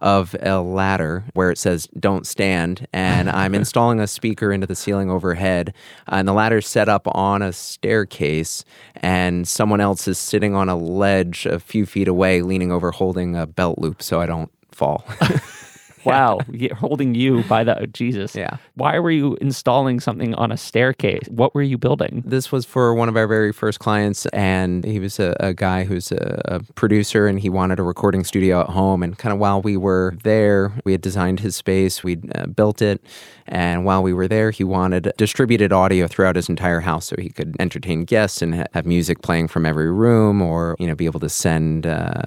[0.00, 4.74] of a ladder where it says "Don't stand," and I'm installing a speaker into the
[4.74, 5.72] ceiling overhead,
[6.06, 8.64] and the ladder's set up on a staircase,
[8.96, 13.34] and someone else is sitting on a ledge a few feet away, leaning over, holding
[13.34, 15.04] a belt loop so I don't fall.
[16.04, 16.40] wow,
[16.76, 18.34] holding you by the Jesus.
[18.34, 18.56] Yeah.
[18.74, 21.26] Why were you installing something on a staircase?
[21.28, 22.22] What were you building?
[22.26, 25.84] This was for one of our very first clients, and he was a, a guy
[25.84, 29.02] who's a, a producer, and he wanted a recording studio at home.
[29.02, 32.82] And kind of while we were there, we had designed his space, we'd uh, built
[32.82, 33.00] it,
[33.46, 37.28] and while we were there, he wanted distributed audio throughout his entire house, so he
[37.28, 41.04] could entertain guests and ha- have music playing from every room, or you know, be
[41.06, 41.86] able to send.
[41.86, 42.22] Uh,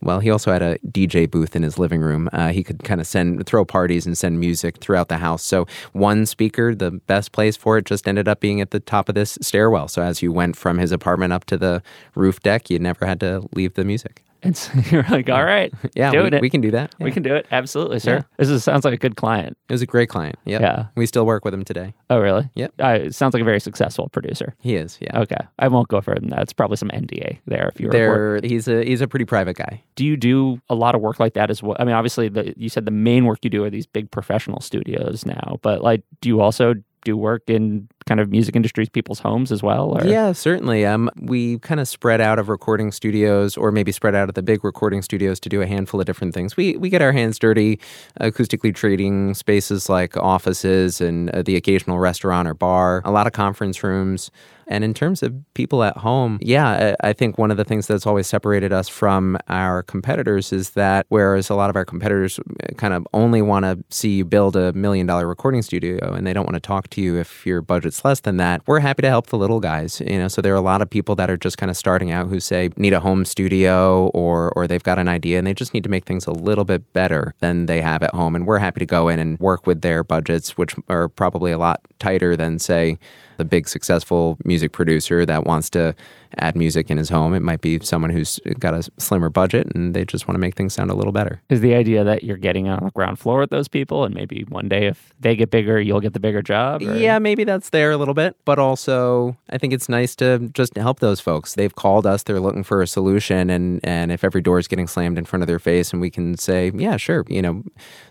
[0.00, 2.30] well, he also had a DJ booth in his living room.
[2.32, 5.42] Uh, he could kind of send throw parties and send music throughout the house.
[5.42, 9.08] So one speaker, the best place for it, just ended up being at the top
[9.08, 9.88] of this stairwell.
[9.88, 11.82] So as you went from his apartment up to the
[12.14, 14.22] roof deck, you never had to leave the music.
[14.90, 16.40] You're like, all right, Yeah, doing we, it.
[16.40, 16.94] we can do that.
[17.00, 17.46] We can do it.
[17.50, 18.16] Absolutely, sir.
[18.16, 18.22] Yeah.
[18.38, 19.56] This is, sounds like a good client.
[19.68, 20.36] It was a great client.
[20.44, 20.60] Yep.
[20.60, 20.86] Yeah.
[20.94, 21.94] We still work with him today.
[22.10, 22.48] Oh, really?
[22.54, 22.74] Yep.
[22.82, 24.54] Uh, it sounds like a very successful producer.
[24.60, 24.98] He is.
[25.00, 25.20] Yeah.
[25.20, 25.36] Okay.
[25.58, 26.40] I won't go further than that.
[26.42, 27.88] It's probably some NDA there if you.
[27.90, 29.82] There, he's a he's a pretty private guy.
[29.94, 31.76] Do you do a lot of work like that as well?
[31.78, 34.60] I mean, obviously, the, you said the main work you do are these big professional
[34.60, 36.74] studios now, but like, do you also
[37.04, 39.96] do work in kind of music industries, people's homes as well?
[39.98, 40.06] Or?
[40.06, 40.84] Yeah, certainly.
[40.86, 44.42] Um, we kind of spread out of recording studios, or maybe spread out of the
[44.42, 46.56] big recording studios to do a handful of different things.
[46.56, 47.80] We we get our hands dirty,
[48.20, 53.32] acoustically treating spaces like offices and uh, the occasional restaurant or bar, a lot of
[53.32, 54.30] conference rooms.
[54.68, 58.06] And in terms of people at home, yeah, I think one of the things that's
[58.06, 62.74] always separated us from our competitors is that whereas a lot of our competitors uh,
[62.76, 66.32] kind of only want to see you build a million dollar recording studio and they
[66.32, 69.08] don't want to talk to you if your budget's less than that, we're happy to
[69.08, 70.00] help the little guys.
[70.00, 72.10] You know, so there are a lot of people that are just kind of starting
[72.10, 75.54] out who say need a home studio or or they've got an idea and they
[75.54, 78.34] just need to make things a little bit better than they have at home.
[78.34, 81.58] And we're happy to go in and work with their budgets, which are probably a
[81.58, 82.98] lot tighter than say
[83.36, 85.94] the big successful music producer that wants to
[86.38, 87.32] add music in his home.
[87.34, 90.54] It might be someone who's got a slimmer budget and they just want to make
[90.54, 91.40] things sound a little better.
[91.48, 94.44] Is the idea that you're getting on the ground floor with those people, and maybe
[94.48, 96.82] one day if they get bigger, you'll get the bigger job?
[96.82, 100.50] or- Yeah, maybe that's there a little bit, but also I think it's nice to
[100.52, 101.54] just help those folks.
[101.54, 104.86] They've called us, they're looking for a solution and and if every door is getting
[104.86, 107.62] slammed in front of their face and we can say, yeah, sure, you know,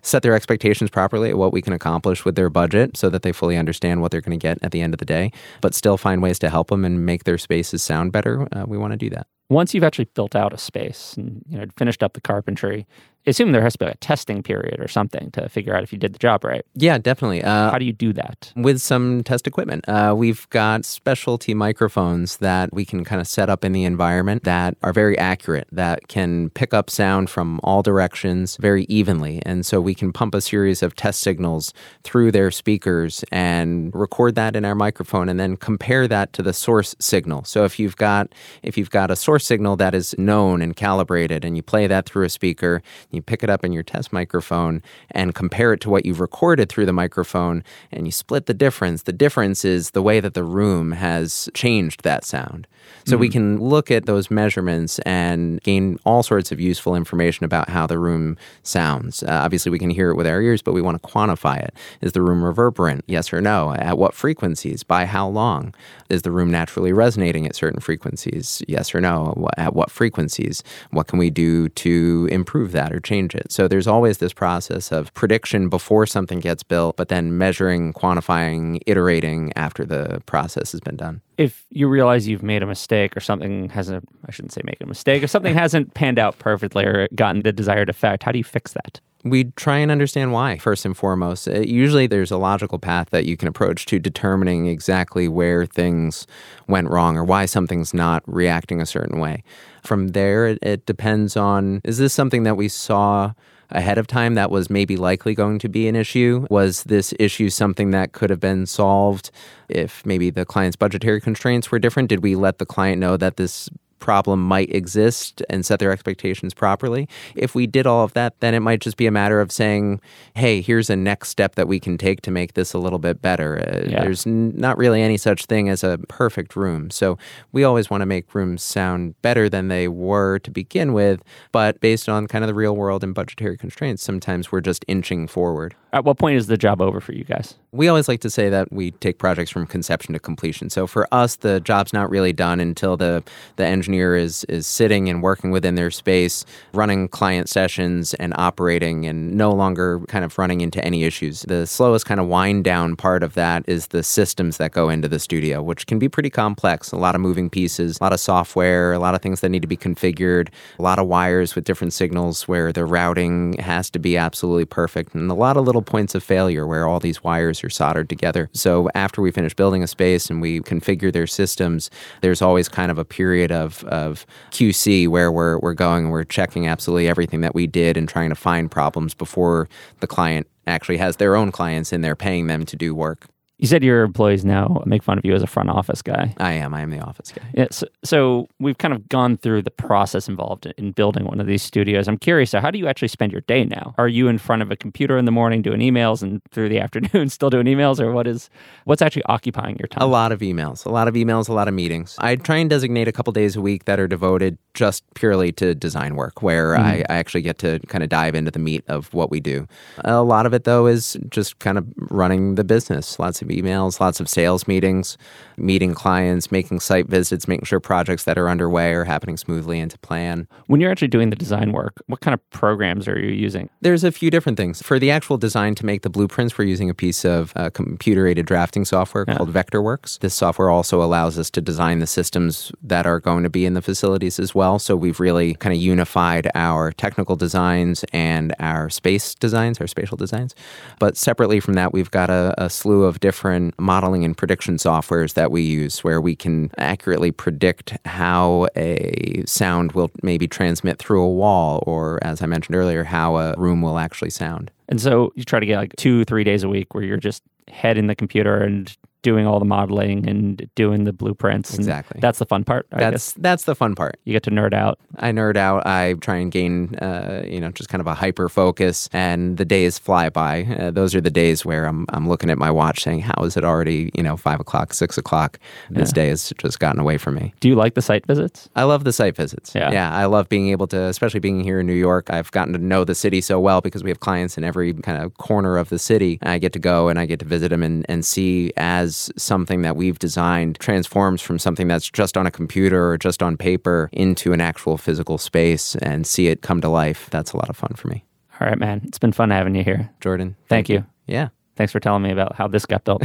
[0.02, 3.32] set their expectations properly at what we can accomplish with their budget so that they
[3.32, 5.15] fully understand what they're going to get at the end of the day,
[5.62, 8.78] but still find ways to help them and make their spaces sound better, uh, we
[8.78, 9.28] want to do that.
[9.50, 12.88] Once you've actually built out a space and you know finished up the carpentry,
[13.28, 15.98] assume there has to be a testing period or something to figure out if you
[16.00, 16.66] did the job right.
[16.76, 17.44] Yeah, definitely.
[17.44, 18.52] Uh, How do you do that?
[18.56, 19.88] with some test equipment.
[19.88, 24.44] Uh, we've got specialty microphones that we can kind of set up in the environment
[24.44, 29.42] that are very accurate, that can pick up sound from all directions very evenly.
[29.46, 31.74] And so we can pump a series of test signals
[32.04, 36.54] through their speakers and record that in our microphone and then compare that to the
[36.54, 37.44] source signal.
[37.44, 38.32] So if you've got
[38.64, 42.06] if you've got a source signal that is known and calibrated and you play that
[42.06, 42.82] through a speaker,
[43.16, 46.70] you pick it up in your test microphone and compare it to what you've recorded
[46.70, 49.04] through the microphone and you split the difference.
[49.04, 52.68] The difference is the way that the room has changed that sound.
[53.06, 57.70] So we can look at those measurements and gain all sorts of useful information about
[57.70, 59.22] how the room sounds.
[59.22, 61.74] Uh, obviously, we can hear it with our ears, but we want to quantify it.
[62.02, 63.04] Is the room reverberant?
[63.08, 63.74] Yes or no?
[63.74, 64.84] At what frequencies?
[64.84, 65.74] By how long?
[66.10, 68.64] Is the room naturally resonating at certain frequencies?
[68.68, 69.48] Yes or no?
[69.58, 70.64] At what frequencies?
[70.92, 73.52] What can we do to improve that or change it?
[73.52, 78.82] So there's always this process of prediction before something gets built, but then measuring, quantifying,
[78.86, 81.22] iterating after the process has been done.
[81.38, 84.86] If you realize you've made a mistake or something hasn't, I shouldn't say make a
[84.86, 88.44] mistake, if something hasn't panned out perfectly or gotten the desired effect, how do you
[88.44, 89.00] fix that?
[89.26, 91.48] we try and understand why first and foremost.
[91.48, 96.28] Uh, usually, there's a logical path that you can approach to determining exactly where things
[96.68, 99.44] went wrong or why something's not reacting a certain way.
[99.86, 103.34] From there, it, it depends on is this something that we saw
[103.70, 106.46] ahead of time that was maybe likely going to be an issue?
[106.50, 109.32] Was this issue something that could have been solved
[109.70, 112.10] if maybe the client's budgetary constraints were different?
[112.10, 113.70] Did we let the client know that this
[114.06, 117.10] problem might exist and set their expectations properly.
[117.36, 120.00] If we did all of that, then it might just be a matter of saying,
[120.36, 123.22] hey, here's a next step that we can take to make this a little bit
[123.22, 123.58] better.
[123.58, 124.02] Uh, Yeah.
[124.04, 126.92] There's n- not really any such thing as a perfect room.
[126.92, 127.18] So
[127.52, 131.80] we always want to make rooms sound better than they were to begin with, but
[131.82, 135.74] based on kind of the real world and budgetary constraints, sometimes we're just inching forward.
[135.94, 137.56] At what point is the job over for you guys?
[137.72, 140.70] We always like to say that we take projects from conception to completion.
[140.70, 143.24] So for us, the job's not really done until the
[143.56, 149.06] the engineer is is sitting and working within their space, running client sessions and operating,
[149.06, 151.44] and no longer kind of running into any issues.
[151.44, 155.08] The slowest kind of wind down part of that is the systems that go into
[155.08, 156.92] the studio, which can be pretty complex.
[156.92, 159.62] A lot of moving pieces, a lot of software, a lot of things that need
[159.62, 164.00] to be configured, a lot of wires with different signals where the routing has to
[164.00, 167.64] be absolutely perfect, and a lot of little points of failure where all these wires
[167.64, 168.50] are soldered together.
[168.52, 171.90] So after we finish building a space and we configure their systems,
[172.22, 176.24] there's always kind of a period of, of QC where we're, we're going and we're
[176.24, 179.68] checking absolutely everything that we did and trying to find problems before
[180.00, 183.28] the client actually has their own clients in there paying them to do work.
[183.58, 186.34] You said your employees now make fun of you as a front office guy.
[186.38, 186.74] I am.
[186.74, 187.44] I am the office guy.
[187.54, 191.48] Yeah, so, so we've kind of gone through the process involved in building one of
[191.48, 192.08] these studios.
[192.08, 193.96] I'm curious, so how do you actually spend your day now?
[193.98, 196.80] Are you in front of a computer in the morning doing emails and through the
[196.86, 198.50] afternoon still doing emails or what is
[198.84, 200.04] what's actually occupying your time?
[200.04, 202.16] A lot of emails, a lot of emails, a lot of meetings.
[202.20, 205.74] I try and designate a couple days a week that are devoted just purely to
[205.74, 207.12] design work, where I, mm-hmm.
[207.12, 209.68] I actually get to kind of dive into the meat of what we do.
[210.00, 213.18] A lot of it, though, is just kind of running the business.
[213.18, 215.18] Lots of emails, lots of sales meetings,
[215.58, 219.92] meeting clients, making site visits, making sure projects that are underway are happening smoothly and
[219.92, 220.48] to plan.
[220.68, 223.70] When you're actually doing the design work, what kind of programs are you using?
[223.82, 224.82] There's a few different things.
[224.82, 228.28] For the actual design to make the blueprints, we're using a piece of uh, computer
[228.28, 230.20] aided drafting software called Vectorworks.
[230.20, 233.74] This software also allows us to design the systems that are going to be in
[233.74, 234.80] the facilities as well.
[234.80, 240.18] So we've really kind of unified our technical designs and our space designs, our spatial
[240.18, 240.56] designs.
[241.00, 243.35] But separately from that, we've got a, a slew of different
[243.78, 249.92] modeling and prediction softwares that we use where we can accurately predict how a sound
[249.94, 254.00] will maybe transmit through a wall, or as I mentioned earlier, how a room will
[254.00, 254.72] actually sound.
[254.88, 257.44] And so you try to get like two, three days a week where you're just
[257.70, 261.74] head in the computer and doing all the modeling and doing the blueprints.
[261.74, 262.20] Exactly.
[262.22, 262.86] that's the fun part.
[262.92, 264.20] I That's guess that's the fun part.
[264.24, 265.00] you get to nerd out.
[265.18, 265.88] I nerd out.
[265.88, 269.66] I try and gain, uh, you know, just kind of a hyper focus, and the
[269.66, 270.66] days fly by.
[270.66, 273.58] Uh, those are the days where I'm I'm looking at my watch, saying, "How is
[273.58, 274.12] it already?
[274.14, 275.58] You know, five o'clock, six o'clock?
[275.90, 278.70] This day has just gotten away from me." Do you like the site visits?
[278.76, 279.74] I love the site visits.
[279.74, 279.92] Yeah.
[279.92, 282.30] yeah, I love being able to, especially being here in New York.
[282.30, 285.20] I've gotten to know the city so well because we have clients in every kind
[285.24, 286.38] of corner of the city.
[286.44, 289.82] I get to go and I get to visit them and, and see as something
[289.82, 294.10] that we've designed transforms from something that's just on a computer or just on paper
[294.12, 297.30] into an actual physical space and see it come to life.
[297.32, 298.24] That's a lot of fun for me.
[298.60, 299.02] All right, man.
[299.06, 300.10] It's been fun having you here.
[300.22, 301.06] Jordan, Thank you.
[301.28, 303.24] Yeah, Thanks for telling me about how this got built.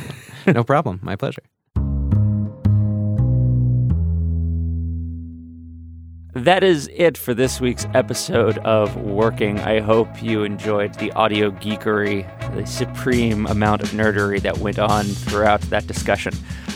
[0.46, 1.00] no problem.
[1.02, 1.42] My pleasure.
[6.36, 9.58] That is it for this week's episode of Working.
[9.60, 15.06] I hope you enjoyed the audio geekery, the supreme amount of nerdery that went on
[15.06, 16.34] throughout that discussion.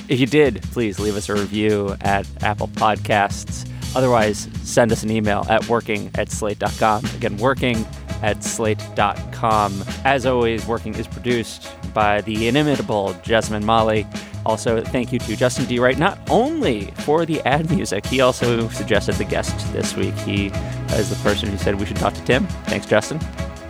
[0.08, 3.70] If you did, please leave us a review at Apple Podcasts.
[3.94, 7.04] Otherwise, send us an email at working at slate.com.
[7.16, 7.86] Again, working
[8.22, 9.84] at slate.com.
[10.06, 14.06] As always, Working is produced by the inimitable Jessamine Molli.
[14.46, 15.78] Also, thank you to Justin D.
[15.78, 20.14] Wright, not only for the ad music, he also suggested the guest this week.
[20.18, 20.46] He
[20.92, 22.46] is the person who said we should talk to Tim.
[22.66, 23.20] Thanks, Justin.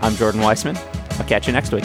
[0.00, 0.76] I'm Jordan Weissmann.
[1.18, 1.84] I'll catch you next week.